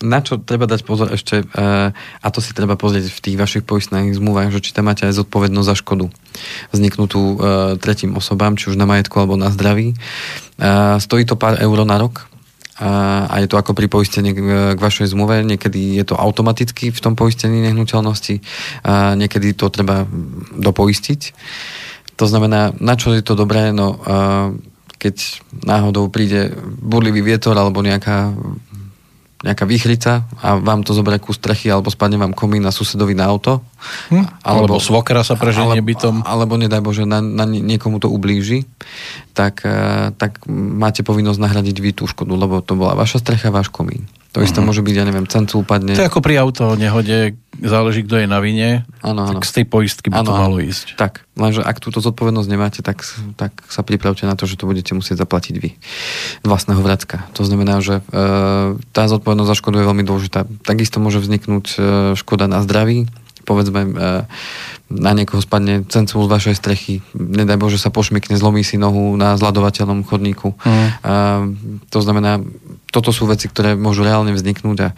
[0.00, 3.64] na čo treba dať pozor ešte, eh, a to si treba pozrieť v tých vašich
[3.68, 6.08] poistných zmluvách, že či tam máte aj zodpovednosť za škodu
[6.72, 7.36] vzniknutú eh,
[7.76, 9.92] tretím osobám, či už na majetku alebo na zdraví.
[11.00, 12.28] Stojí to pár eur na rok,
[12.80, 15.40] a je to ako pri poistení k vašej zmluve.
[15.44, 18.40] Niekedy je to automaticky v tom poistení nehnuteľnosti,
[19.16, 20.04] niekedy to treba
[20.56, 21.20] dopoistiť.
[22.20, 23.72] To znamená, na čo je to dobré?
[23.72, 24.00] No,
[25.00, 28.36] keď náhodou príde burlivý vietor alebo nejaká
[29.40, 33.24] nejaká výchrica a vám to zoberie kus strechy alebo spadne vám komín na susedovi na
[33.24, 33.64] auto.
[34.12, 34.44] Hm?
[34.44, 36.20] Alebo, alebo svokra sa preženie ale, bytom.
[36.28, 38.68] Alebo nedaj Bože, na, na niekomu to ublíži,
[39.32, 43.72] tak, eh, tak máte povinnosť nahradiť vy tú škodu, lebo to bola vaša strecha, váš
[43.72, 44.04] komín.
[44.30, 44.70] To isté uh-huh.
[44.70, 45.98] môže byť, ja neviem, cencu upadne.
[45.98, 49.26] To je ako pri auto nehode, záleží, kto je na vine, ano.
[49.26, 50.94] tak z tej poistky by ano, to malo ísť.
[50.94, 53.02] Tak, lenže ak túto zodpovednosť nemáte, tak,
[53.34, 55.74] tak sa pripravte na to, že to budete musieť zaplatiť vy
[56.46, 57.26] vlastného vracka.
[57.34, 58.22] To znamená, že e,
[58.94, 60.46] tá zodpovednosť za škodu je veľmi dôležitá.
[60.62, 61.78] Takisto môže vzniknúť e,
[62.14, 63.10] škoda na zdraví,
[63.50, 63.90] povedzme, e,
[64.90, 69.34] na niekoho spadne cencul z vašej strechy, nedaj Bože sa pošmykne, zlomí si nohu na
[69.34, 70.54] zladovateľnom chodníku.
[70.62, 70.70] Mm.
[70.70, 70.86] A,
[71.90, 72.42] to znamená,
[72.90, 74.88] toto sú veci, ktoré môžu reálne vzniknúť a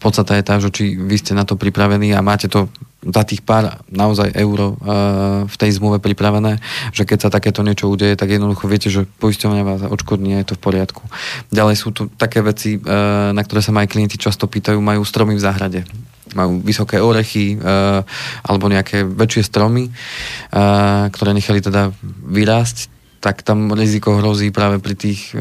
[0.00, 2.72] podstata je tá, že či vy ste na to pripravení a máte to
[3.02, 6.62] za tých pár naozaj euro uh, v tej zmluve pripravené,
[6.94, 10.54] že keď sa takéto niečo udeje, tak jednoducho viete, že poisťovňa vás odškodní je to
[10.54, 11.02] v poriadku.
[11.50, 15.02] Ďalej sú tu také veci, uh, na ktoré sa ma aj klienti často pýtajú, majú
[15.02, 15.82] stromy v záhrade
[16.32, 18.00] majú vysoké orechy uh,
[18.40, 21.92] alebo nejaké väčšie stromy, uh, ktoré nechali teda
[22.24, 22.91] vyrásť
[23.22, 25.38] tak tam riziko hrozí práve pri tých e,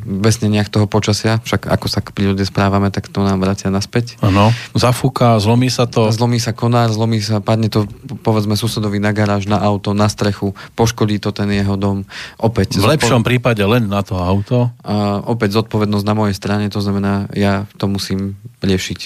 [0.00, 1.44] vesneniach toho počasia.
[1.44, 4.16] Však ako sa k prírode správame, tak to nám vracia naspäť.
[4.24, 6.08] Áno, zafúka, zlomí sa to.
[6.08, 7.84] Zlomí sa konár, zlomí sa, padne to
[8.24, 12.08] povedzme susedovi na garáž, na auto, na strechu, poškodí to ten jeho dom.
[12.40, 12.80] Opäť.
[12.80, 13.28] V lepšom zodpoved...
[13.28, 14.72] prípade len na to auto.
[14.80, 19.00] A opäť zodpovednosť na mojej strane, to znamená, ja to musím riešiť.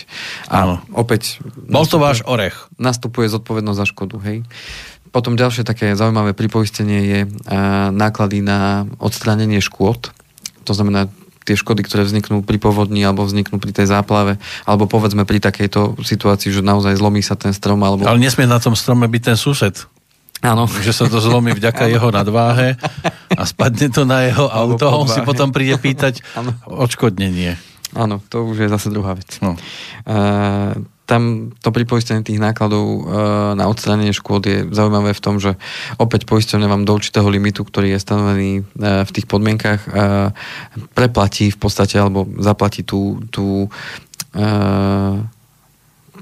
[0.47, 0.75] A Áno.
[0.95, 1.43] opäť...
[1.67, 2.71] Bol to váš orech.
[2.79, 4.47] Nastupuje zodpovednosť za škodu, hej.
[5.13, 7.21] Potom ďalšie také zaujímavé pripoistenie je
[7.93, 10.09] náklady na odstránenie škôd.
[10.65, 11.13] To znamená
[11.45, 16.01] tie škody, ktoré vzniknú pri povodni alebo vzniknú pri tej záplave, alebo povedzme pri takejto
[16.01, 17.83] situácii, že naozaj zlomí sa ten strom.
[17.83, 18.07] Alebo...
[18.07, 19.85] Ale nesmie na tom strome byť ten sused.
[20.43, 20.67] Áno.
[20.67, 22.75] Že sa to zlomí vďaka jeho nadváhe
[23.31, 26.23] a spadne to na jeho auto a on si potom príde pýtať
[26.67, 27.72] odškodnenie.
[27.93, 29.29] Áno, to už je zase druhá vec.
[29.45, 29.57] No.
[30.09, 30.73] Uh,
[31.03, 33.05] tam to pripoistenie tých nákladov
[33.53, 35.61] na odstránenie škôd je zaujímavé v tom, že
[36.01, 39.83] opäť poisťovňa vám do určitého limitu, ktorý je stanovený v tých podmienkach,
[40.97, 43.69] preplatí v podstate alebo zaplatí tú, tú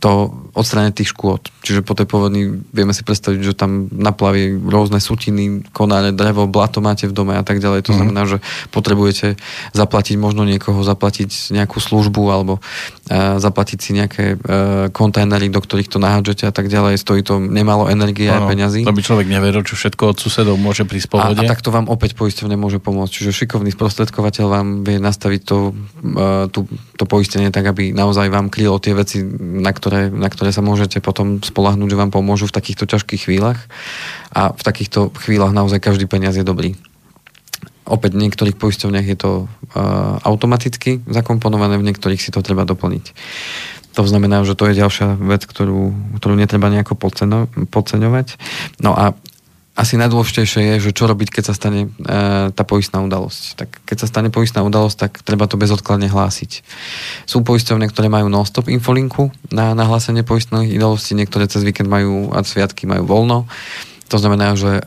[0.01, 1.53] to odstráňať tých škôd.
[1.61, 6.81] Čiže po tej povodni vieme si predstaviť, že tam naplaví rôzne sutiny, konáre, drevo, blato
[6.81, 7.87] máte v dome a tak ďalej.
[7.87, 7.97] To mm.
[8.01, 8.41] znamená, že
[8.73, 9.37] potrebujete
[9.77, 15.93] zaplatiť možno niekoho, zaplatiť nejakú službu alebo uh, zaplatiť si nejaké uh, kontajnery, do ktorých
[15.93, 16.97] to nahádžete a tak ďalej.
[16.97, 18.83] Stojí to nemalo energie a peňazí.
[18.89, 21.45] To by človek neveril, čo všetko od susedov môže prísť po vode.
[21.45, 23.13] A, a tak to vám opäť poisťovne môže pomôcť.
[23.13, 25.77] Čiže šikovný sprostredkovateľ vám vie nastaviť to,
[26.17, 26.65] uh, tú,
[26.97, 29.21] to poistenie tak, aby naozaj vám krylo tie veci,
[29.61, 33.27] na ktoré ktoré, na ktoré sa môžete potom spolahnúť, že vám pomôžu v takýchto ťažkých
[33.27, 33.59] chvíľach
[34.31, 36.79] a v takýchto chvíľach naozaj každý peniaz je dobrý.
[37.91, 43.11] Opäť v niektorých poisťovniach je to uh, automaticky zakomponované, v niektorých si to treba doplniť.
[43.99, 46.95] To znamená, že to je ďalšia vec, ktorú, ktorú netreba nejako
[47.67, 48.39] podceňovať.
[48.79, 49.19] No a
[49.81, 53.43] asi najdôležitejšie je, že čo robiť, keď sa stane e, tá poistná udalosť.
[53.57, 56.61] Tak keď sa stane poistná udalosť, tak treba to bezodkladne hlásiť.
[57.25, 62.45] Sú poisťovne, ktoré majú non-stop infolinku na nahlásenie poistnej udalosti, niektoré cez víkend majú a
[62.45, 63.49] sviatky majú voľno.
[64.13, 64.83] To znamená, že e,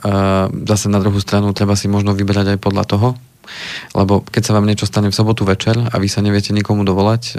[0.69, 3.09] zase na druhú stranu treba si možno vyberať aj podľa toho,
[3.97, 7.21] lebo keď sa vám niečo stane v sobotu večer a vy sa neviete nikomu dovolať,
[7.25, 7.33] e,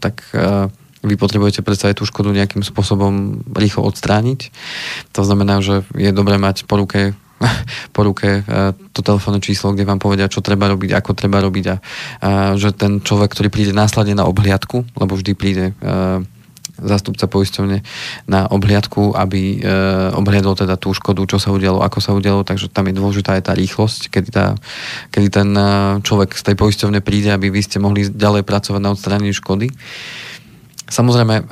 [0.00, 0.72] tak e,
[1.06, 4.50] vy potrebujete predsa aj tú škodu nejakým spôsobom rýchlo odstrániť.
[5.14, 7.14] To znamená, že je dobré mať po ruke
[7.96, 11.64] po ruke e, to telefónne číslo, kde vám povedia, čo treba robiť, ako treba robiť
[11.68, 16.24] a, a že ten človek, ktorý príde následne na obhliadku, lebo vždy príde uh,
[16.76, 17.80] zástupca poisťovne
[18.28, 19.72] na obhliadku, aby e,
[20.12, 23.48] obhliadol teda tú škodu, čo sa udialo, ako sa udialo, takže tam je dôležitá aj
[23.48, 24.52] tá rýchlosť, kedy, tá,
[25.08, 25.48] kedy ten
[26.04, 29.72] človek z tej poisťovne príde, aby vy ste mohli ďalej pracovať na odstránení škody.
[30.86, 31.44] Samozrejme, e,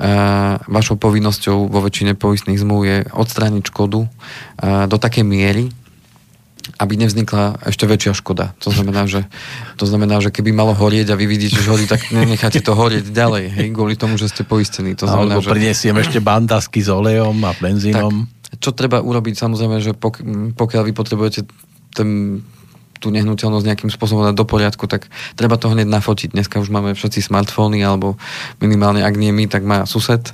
[0.70, 4.08] vašou povinnosťou vo väčšine poistných zmluv je odstrániť škodu e,
[4.86, 5.74] do takej miery,
[6.78, 8.56] aby nevznikla ešte väčšia škoda.
[8.64, 9.26] To znamená, že,
[9.76, 13.10] to znamená, že keby malo horieť a vy vidíte, že horí, tak necháte to horieť
[13.10, 14.96] ďalej, hej, kvôli tomu, že ste poistení.
[14.96, 15.50] To znamená, Alebo že...
[15.52, 18.30] prinesiem ešte bandasky s olejom a benzínom.
[18.30, 20.22] Tak, čo treba urobiť, samozrejme, že pok-
[20.56, 21.40] pokiaľ vy potrebujete
[21.92, 22.40] ten
[23.04, 26.32] tú nehnuteľnosť nejakým spôsobom dať do poriadku, tak treba to hneď nafotiť.
[26.32, 28.16] Dneska už máme všetci smartfóny, alebo
[28.64, 30.32] minimálne ak nie my, tak má sused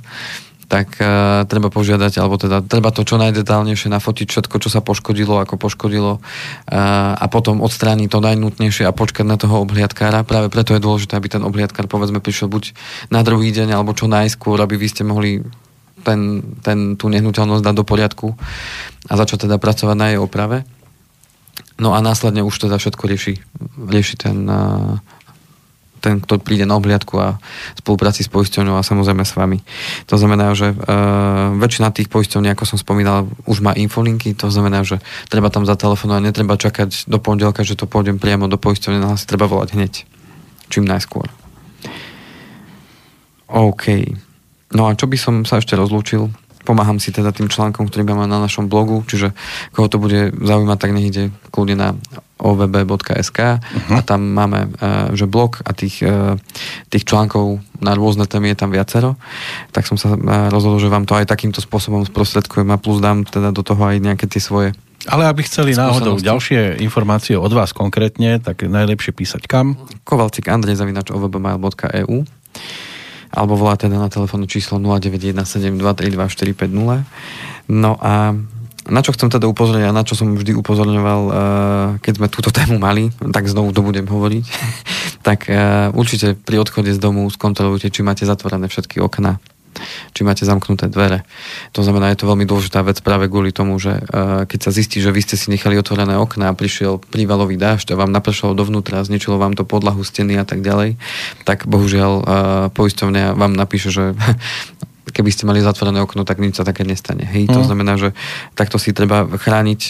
[0.71, 5.43] tak uh, treba požiadať, alebo teda treba to čo najdetálnejšie nafotiť všetko, čo sa poškodilo,
[5.43, 10.23] ako poškodilo uh, a potom odstrániť to najnutnejšie a počkať na toho obhliadkára.
[10.23, 12.71] Práve preto je dôležité, aby ten obhliadkár povedzme prišiel buď
[13.11, 15.43] na druhý deň, alebo čo najskôr, aby vy ste mohli
[16.07, 18.27] ten, ten, tú nehnuteľnosť dať do poriadku
[19.11, 20.63] a začať teda pracovať na jej oprave.
[21.79, 23.33] No a následne už teda všetko rieši,
[23.77, 24.49] rieši ten,
[26.01, 27.37] ten, kto príde na obhliadku a
[27.77, 29.61] spolupráci s poisťovňou a samozrejme s vami.
[30.09, 34.81] To znamená, že uh, väčšina tých poisťovní, ako som spomínal, už má infolinky, to znamená,
[34.81, 34.97] že
[35.29, 39.29] treba tam zatelefonovať, netreba čakať do pondelka, že to pôjdem priamo do poisťovne, no si
[39.29, 39.93] treba volať hneď,
[40.73, 41.29] čím najskôr.
[43.51, 43.85] OK.
[44.71, 46.31] No a čo by som sa ešte rozlúčil?
[46.63, 49.33] Pomáham si teda tým článkom, ktorý máme na našom blogu, čiže
[49.73, 51.89] koho to bude zaujímať, tak nech ide kľudne na
[52.41, 53.97] ovb.sk uh-huh.
[53.97, 56.35] a tam máme uh, že blog a tých, uh,
[56.89, 59.13] tých článkov na rôzne témy je tam viacero.
[59.69, 63.23] Tak som sa uh, rozhodol, že vám to aj takýmto spôsobom sprostredkujem a plus dám
[63.29, 64.73] teda do toho aj nejaké tie svoje
[65.09, 69.73] ale aby chceli náhodou ďalšie informácie od vás konkrétne, tak najlepšie písať kam?
[70.05, 72.21] Kovalcik Andrej zavinač ovbmail.eu
[73.31, 77.03] alebo voláte na telefónne číslo 0917232450.
[77.71, 78.35] No a
[78.89, 81.33] na čo chcem teda upozorniť a na čo som vždy upozorňoval, eh,
[82.01, 84.43] keď sme túto tému mali, tak znovu to budem hovoriť,
[85.27, 89.37] tak eh, určite pri odchode z domu skontrolujte, či máte zatvorené všetky okna,
[90.11, 91.23] či máte zamknuté dvere.
[91.75, 94.99] To znamená, je to veľmi dôležitá vec práve kvôli tomu, že uh, keď sa zistí,
[94.99, 99.03] že vy ste si nechali otvorené okná a prišiel prívalový dážď a vám napršalo dovnútra,
[99.03, 100.99] zničilo vám to podlahu, steny a tak ďalej,
[101.47, 102.25] tak bohužiaľ uh,
[102.73, 104.11] poisťovňa vám napíše, že
[105.15, 107.27] keby ste mali zatvorené okno, tak nič sa také nestane.
[107.27, 107.67] Hej, to mm.
[107.67, 108.15] znamená, že
[108.55, 109.81] takto si treba chrániť,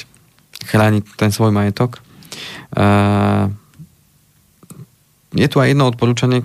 [0.65, 2.01] chrániť ten svoj majetok.
[2.71, 3.53] Uh,
[5.31, 6.43] je tu aj jedno odporúčanie,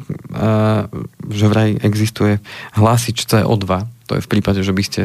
[1.26, 2.38] že vraj existuje
[2.78, 5.00] hlásič CO2, to je v prípade, že by ste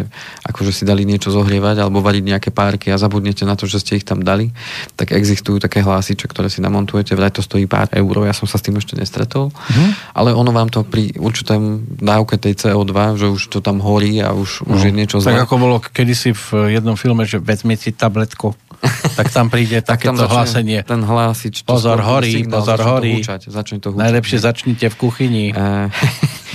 [0.48, 3.98] akože si dali niečo zohrievať alebo variť nejaké párky a zabudnete na to, že ste
[4.00, 4.54] ich tam dali,
[4.96, 8.62] tak existujú také hlásiče, ktoré si namontujete, vraj to stojí pár eur, ja som sa
[8.62, 10.16] s tým ešte nestretol, mm.
[10.16, 14.32] ale ono vám to pri určitém dávke tej CO2, že už to tam horí a
[14.32, 14.78] už, no.
[14.78, 15.36] už je niečo zle.
[15.36, 18.54] Tak ako bolo kedysi v jednom filme, že vezmite si tabletku
[19.18, 20.82] tak tam príde takéto hlásenie.
[20.82, 21.62] Ten hlásič.
[21.66, 23.22] Pozor, horí, signál, pozor, horí.
[23.22, 24.02] To húčať, začne to húčať.
[24.02, 25.46] Najlepšie začnite v kuchyni.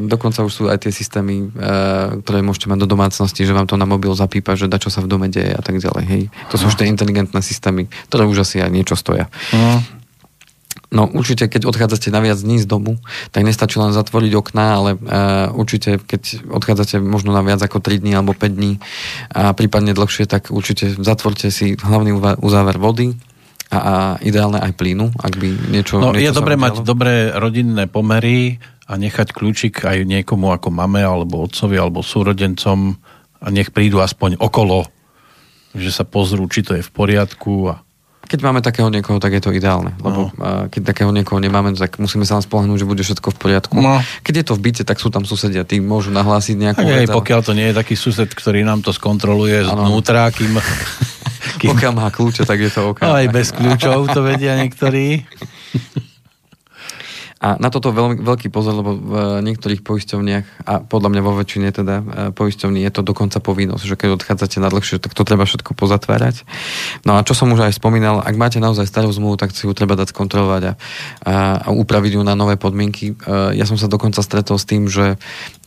[0.00, 3.76] Dokonca už sú aj tie systémy, uh, ktoré môžete mať do domácnosti, že vám to
[3.76, 6.04] na mobil zapípa, že da čo sa v dome deje a tak ďalej.
[6.08, 6.22] Hej.
[6.48, 9.28] To sú už tie inteligentné systémy, ktoré už asi aj niečo stoja.
[9.52, 9.84] Uh.
[10.90, 12.98] No určite, keď odchádzate na viac dní z domu,
[13.30, 18.02] tak nestačí len zatvoriť okná, ale uh, určite, keď odchádzate možno na viac ako 3
[18.02, 18.82] dní alebo 5 dní
[19.30, 22.10] a prípadne dlhšie, tak určite zatvorte si hlavný
[22.42, 23.14] uzáver vody,
[23.70, 23.94] a, a
[24.26, 26.02] ideálne aj plynu, ak by niečo...
[26.02, 28.58] No niečo je dobre mať dobré rodinné pomery
[28.90, 32.98] a nechať kľúčik aj niekomu ako mame, alebo otcovi, alebo súrodencom
[33.40, 34.90] a nech prídu aspoň okolo,
[35.78, 37.78] že sa pozrú, či to je v poriadku a
[38.26, 39.94] Keď máme takého niekoho, tak je to ideálne.
[40.02, 40.66] Lebo no.
[40.66, 43.74] keď takého niekoho nemáme, tak musíme sa len spolahnúť, že bude všetko v poriadku.
[43.78, 44.02] No.
[44.26, 47.06] Keď je to v byte, tak sú tam susedia, tí môžu nahlásiť nejakú vec.
[47.06, 50.58] Aj, pokiaľ to nie je taký sused, ktorý nám to skontroluje znútra, kým...
[51.60, 51.76] kým...
[51.76, 53.04] Pokiaľ má kľúče, tak je to OK.
[53.04, 55.20] Aj bez kľúčov to vedia niektorí.
[57.40, 61.72] A na toto veľmi, veľký pozor, lebo v niektorých poisťovniach, a podľa mňa vo väčšine
[61.72, 62.04] teda e,
[62.36, 66.44] poisťovní je to dokonca povinnosť, že keď odchádzate na dlhšie, tak to treba všetko pozatvárať.
[67.08, 69.72] No a čo som už aj spomínal, ak máte naozaj starú zmluvu, tak si ju
[69.72, 70.72] treba dať skontrolovať a,
[71.24, 71.34] a,
[71.64, 73.16] a upraviť ju na nové podmienky.
[73.16, 75.16] E, ja som sa dokonca stretol s tým, že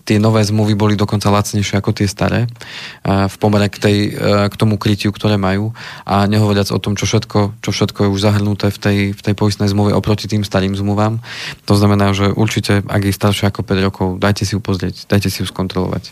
[0.04, 2.52] tie nové zmluvy boli dokonca lacnejšie ako tie staré
[3.08, 3.98] v pomere k, tej,
[4.52, 5.72] k tomu krytiu, ktoré majú
[6.04, 9.34] a nehovoriac o tom, čo všetko, čo všetko je už zahrnuté v tej, v tej
[9.36, 11.24] poistnej zmluve oproti tým starým zmluvám.
[11.64, 15.32] To znamená, že určite, ak je staršie ako 5 rokov, dajte si ju pozrieť, dajte
[15.32, 16.12] si ju skontrolovať.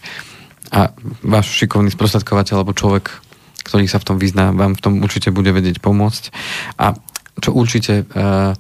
[0.72, 3.12] A váš šikovný sprostredkovateľ alebo človek,
[3.68, 6.24] ktorý sa v tom vyzná, vám v tom určite bude vedieť pomôcť.
[6.80, 6.96] A
[7.44, 8.56] čo určite uh,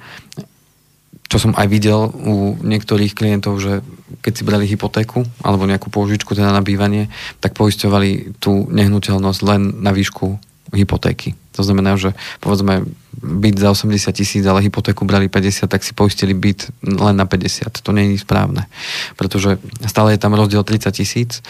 [1.31, 3.79] čo som aj videl u niektorých klientov, že
[4.19, 7.07] keď si brali hypotéku alebo nejakú pôžičku teda na bývanie,
[7.39, 11.35] tak poisťovali tú nehnuteľnosť len na výšku hypotéky.
[11.59, 12.87] To znamená, že povedzme
[13.19, 17.83] byt za 80 tisíc, ale hypotéku brali 50, tak si poistili byt len na 50.
[17.83, 18.71] To nie je správne.
[19.19, 21.43] Pretože stále je tam rozdiel 30 tisíc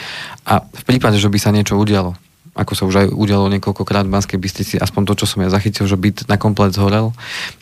[0.44, 2.18] a v prípade, že by sa niečo udialo,
[2.58, 5.86] ako sa už aj udialo niekoľkokrát v Banskej Bystrici, aspoň to, čo som ja zachytil,
[5.86, 7.16] že byt na komplet zhorel,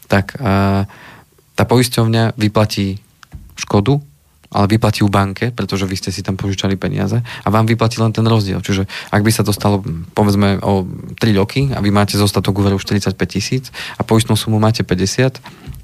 [0.09, 0.87] tak uh,
[1.53, 2.97] tá poisťovňa vyplatí
[3.59, 3.99] škodu,
[4.49, 8.09] ale vyplatí u banke, pretože vy ste si tam požičali peniaze a vám vyplatí len
[8.09, 8.61] ten rozdiel.
[8.65, 9.85] Čiže ak by sa to stalo
[10.17, 10.85] povedzme o
[11.17, 15.37] 3 roky a vy máte zostatok úveru 45 tisíc a poistnú sumu máte 50,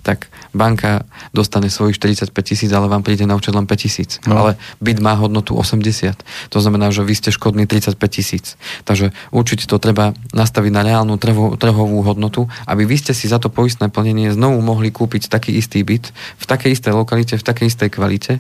[0.06, 1.01] tak banka
[1.34, 4.22] dostane svojich 45 tisíc, ale vám príde na účet len 5 tisíc.
[4.30, 4.38] No.
[4.38, 6.22] Ale byt má hodnotu 80.
[6.53, 8.53] To znamená, že vy ste škodní 35 tisíc.
[8.86, 13.41] Takže určite to treba nastaviť na reálnu trhu, trhovú hodnotu, aby vy ste si za
[13.41, 17.68] to poistné plnenie znovu mohli kúpiť taký istý byt v takej istej lokalite, v takej
[17.74, 18.38] istej kvalite.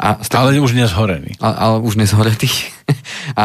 [0.00, 1.36] A ale už nezhorený.
[1.44, 2.48] Ale, ale už nezhoretý.
[3.40, 3.44] a,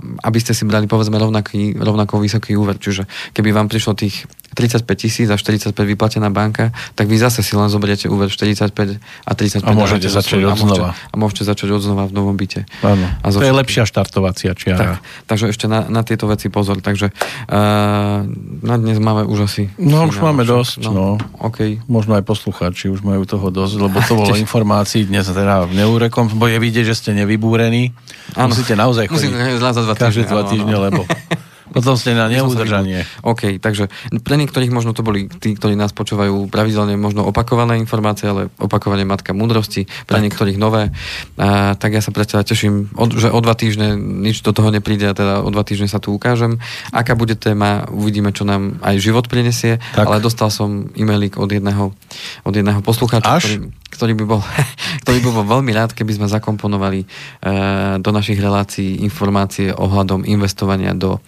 [0.00, 2.78] aby ste si brali povedzme rovnaký, rovnako vysoký úver.
[2.78, 7.56] Čiže keby vám prišlo tých 35 tisíc a 45 vyplatená banka, tak vy zase si
[7.56, 9.64] len zoberiete úver 45 a 35.
[9.64, 10.92] A môžete začať od znova.
[10.92, 12.68] A môžete začať od znova v novom byte.
[12.84, 13.08] Áno.
[13.24, 14.76] A to je lepšia štartovacia čiara.
[14.76, 14.88] Tak,
[15.24, 16.84] takže ešte na, na tieto veci pozor.
[16.84, 17.16] Takže
[17.48, 18.28] uh,
[18.60, 19.72] na dnes máme už asi...
[19.80, 20.84] No už máme dosť.
[20.84, 21.08] No, no.
[21.40, 21.80] Okay.
[21.88, 26.28] Možno aj poslucháči už majú toho dosť, lebo to bolo informácií dnes teda v neúrekom,
[26.36, 27.96] bo je vidieť, že ste nevybúrení.
[28.36, 28.52] Ano.
[28.52, 31.02] Musíte naozaj chodiť Musím, každé dva týždne, lebo
[31.72, 33.08] Potom ste na neudržanie.
[33.24, 33.88] OK, takže
[34.20, 39.08] pre niektorých možno to boli tí, ktorí nás počúvajú pravidelne možno opakované informácie, ale opakovanie
[39.08, 40.24] matka múdrosti, pre tak.
[40.28, 40.92] niektorých nové.
[41.40, 44.68] A, tak ja sa pre teba teším, od, že o dva týždne nič do toho
[44.68, 46.60] nepríde a teda o dva týždne sa tu ukážem.
[46.92, 50.04] Aká bude téma, uvidíme, čo nám aj život prinesie, tak.
[50.04, 51.96] ale dostal som e-mailik od jedného,
[52.44, 54.40] od jedného poslucháča, ktorý, ktorý, by bol,
[55.04, 60.96] ktorý by bol veľmi rád, keby sme zakomponovali uh, do našich relácií informácie ohľadom investovania
[60.96, 61.20] do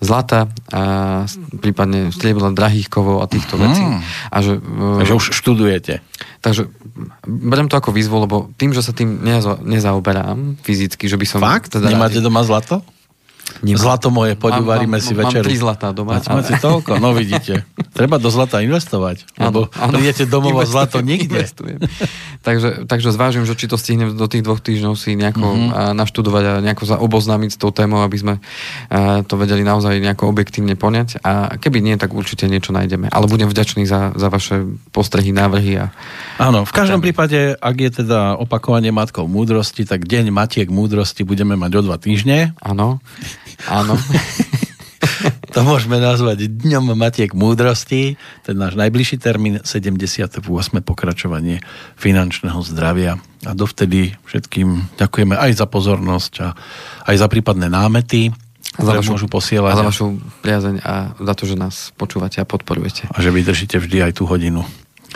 [0.00, 0.82] zlata a
[1.60, 3.84] prípadne striebla drahých kovov a týchto vecí.
[3.84, 4.00] Hmm.
[4.32, 6.00] A že, uh, takže už študujete.
[6.40, 6.72] Takže
[7.28, 11.38] berem to ako výzvu, lebo tým, že sa tým neza, nezaoberám fyzicky, že by som...
[11.44, 11.76] Fakt?
[11.76, 12.80] Teda Nemáte doma zlato?
[13.64, 13.80] Nemám.
[13.80, 15.40] Zlato moje, poď uvaríme si večer.
[15.40, 16.20] Mám tri zlatá doma.
[16.20, 16.44] Máte, ale...
[16.44, 17.00] máte toľko?
[17.00, 17.64] No vidíte.
[17.96, 21.48] Treba do zlata investovať, lebo ano, prídete domov a zlato nikde.
[22.44, 25.96] takže, takže zvážim, že či to stihnem do tých dvoch týždňov si nejako mm-hmm.
[25.96, 28.34] naštudovať a nejako oboznámiť s tou témou, aby sme
[29.24, 31.24] to vedeli naozaj nejako objektívne poňať.
[31.24, 33.08] A keby nie, tak určite niečo nájdeme.
[33.08, 35.80] Ale budem vďačný za, za vaše postrehy, návrhy.
[35.80, 35.92] A,
[36.36, 41.56] Áno, v každom prípade, ak je teda opakovanie matkou múdrosti, tak deň matiek múdrosti budeme
[41.56, 42.52] mať o dva týždne.
[42.60, 43.00] Áno.
[43.68, 43.96] Áno.
[45.56, 48.20] to môžeme nazvať Dňom Matiek múdrosti.
[48.44, 50.44] Ten náš najbližší termín, 78.
[50.84, 51.64] pokračovanie
[51.96, 53.16] finančného zdravia.
[53.48, 56.48] A dovtedy všetkým ďakujeme aj za pozornosť a
[57.08, 58.36] aj za prípadné námety,
[58.76, 59.72] za vašu, môžu posielať.
[59.72, 60.06] A za vašu
[60.44, 63.08] priazeň a za to, že nás počúvate a podporujete.
[63.08, 64.60] A že vydržíte vždy aj tú hodinu.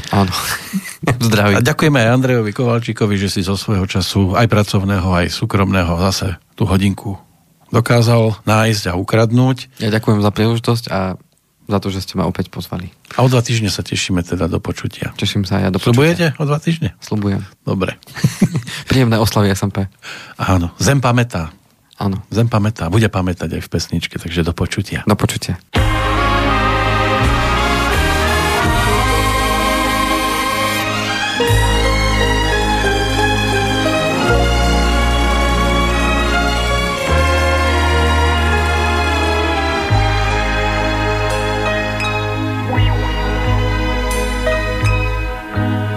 [0.08, 0.32] Áno.
[1.28, 1.60] Zdraví.
[1.60, 6.40] A ďakujeme aj Andrejovi Kovalčíkovi, že si zo svojho času aj pracovného, aj súkromného zase
[6.56, 7.20] tú hodinku
[7.70, 9.70] dokázal nájsť a ukradnúť.
[9.82, 11.18] Ja ďakujem za príležitosť a
[11.70, 12.90] za to, že ste ma opäť pozvali.
[13.14, 15.14] A o dva týždne sa tešíme teda do počutia.
[15.14, 15.94] Teším sa aj ja do počutia.
[15.94, 16.90] Slubujete o dva týždne?
[16.98, 17.42] Slubujem.
[17.62, 17.94] Dobre.
[18.90, 19.86] Príjemné oslavy SMP.
[20.34, 21.54] Áno, zem pamätá.
[22.00, 22.24] Áno.
[22.32, 25.04] Zem pamätá, bude pamätať aj v pesničke, takže do počutia.
[25.04, 25.60] Do počutia.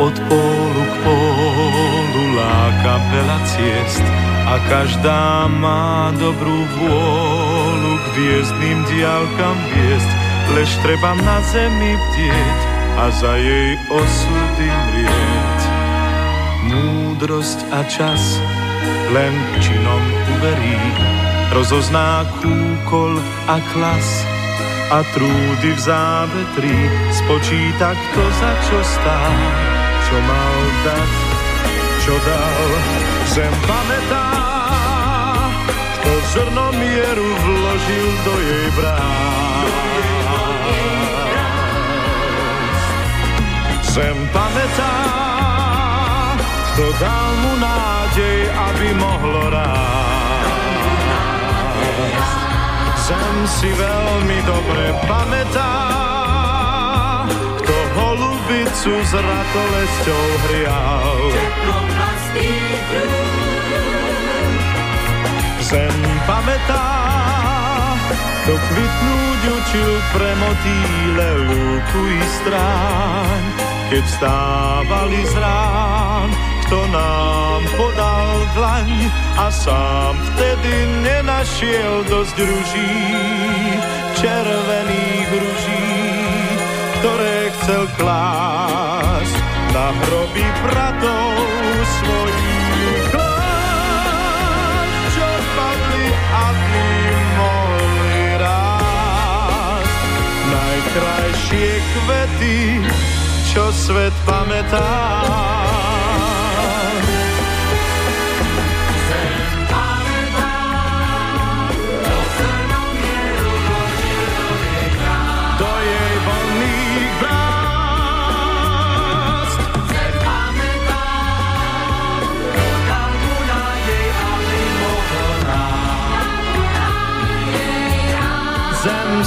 [0.04, 4.04] Od pólu k pólu láka veľa ciest
[4.43, 10.12] a každá má dobrú vôľu k hviezdným diálkam viesť,
[10.60, 12.60] lež treba na zemi bdieť
[12.99, 15.60] a za jej osudy mrieť.
[16.68, 18.22] Múdrosť a čas
[19.16, 19.34] len
[19.64, 20.04] činom
[20.36, 20.80] uverí,
[21.56, 24.10] rozozná kúkol a klas
[24.91, 26.76] a trúdy v závetri
[27.24, 29.38] spočíta, kto za čo stál,
[30.14, 31.09] čo mal dať,
[32.05, 32.70] čo dal.
[33.34, 34.30] Zem pamätá,
[35.97, 39.66] kto zrno mieru vložil do jej brán.
[43.89, 44.93] Zem pamätá,
[46.78, 49.74] kto dal mu nádej, aby mohlo rásť.
[53.01, 55.74] Zem si veľmi dobre pamätá,
[58.14, 61.18] holubicu s ratolesťou hrial.
[65.66, 65.97] Zem
[66.30, 66.89] pamätá,
[68.45, 73.41] kto kvitnúť učil pre motýle lúku i stráň,
[73.89, 76.30] keď stávali z rán,
[76.70, 78.89] kto nám podal dlaň
[79.41, 82.93] a sám vtedy nenašiel dosť ruží,
[84.22, 85.93] červených ruží,
[87.04, 89.36] ktoré chcel klásť
[89.76, 91.36] na hroby bratov
[91.99, 93.12] svojich
[95.12, 99.95] čo padli a tým mohli rásť.
[100.47, 102.60] Najkrajšie kvety,
[103.51, 105.72] čo svet pamätá.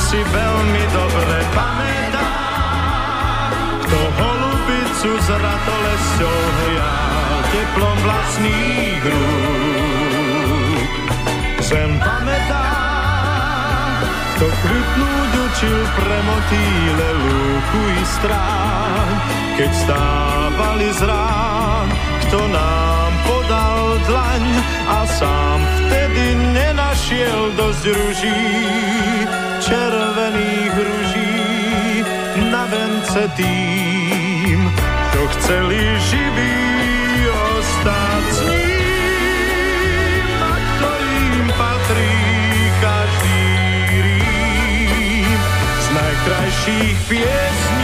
[0.07, 2.31] Si veľmi dobre pamätá,
[3.83, 10.91] kto holubicu s ratolesťou hrial teplom vlastných rúk.
[11.59, 12.71] Zem pamätá,
[14.39, 19.11] kto kvitnúť učil pre motýle lúku i strán,
[19.59, 21.89] keď stávali z rán,
[22.31, 24.45] kto nám podal dlaň
[24.87, 28.47] a sám vtedy nenašiel dosť ruží
[29.67, 32.07] červených ruží
[32.55, 34.71] na vence tým,
[35.11, 36.59] čo chceli živí
[37.27, 42.15] ostať s ním, na ktorým patrí
[42.79, 43.43] každý
[44.07, 45.41] rím
[45.83, 47.76] z najkrajších pies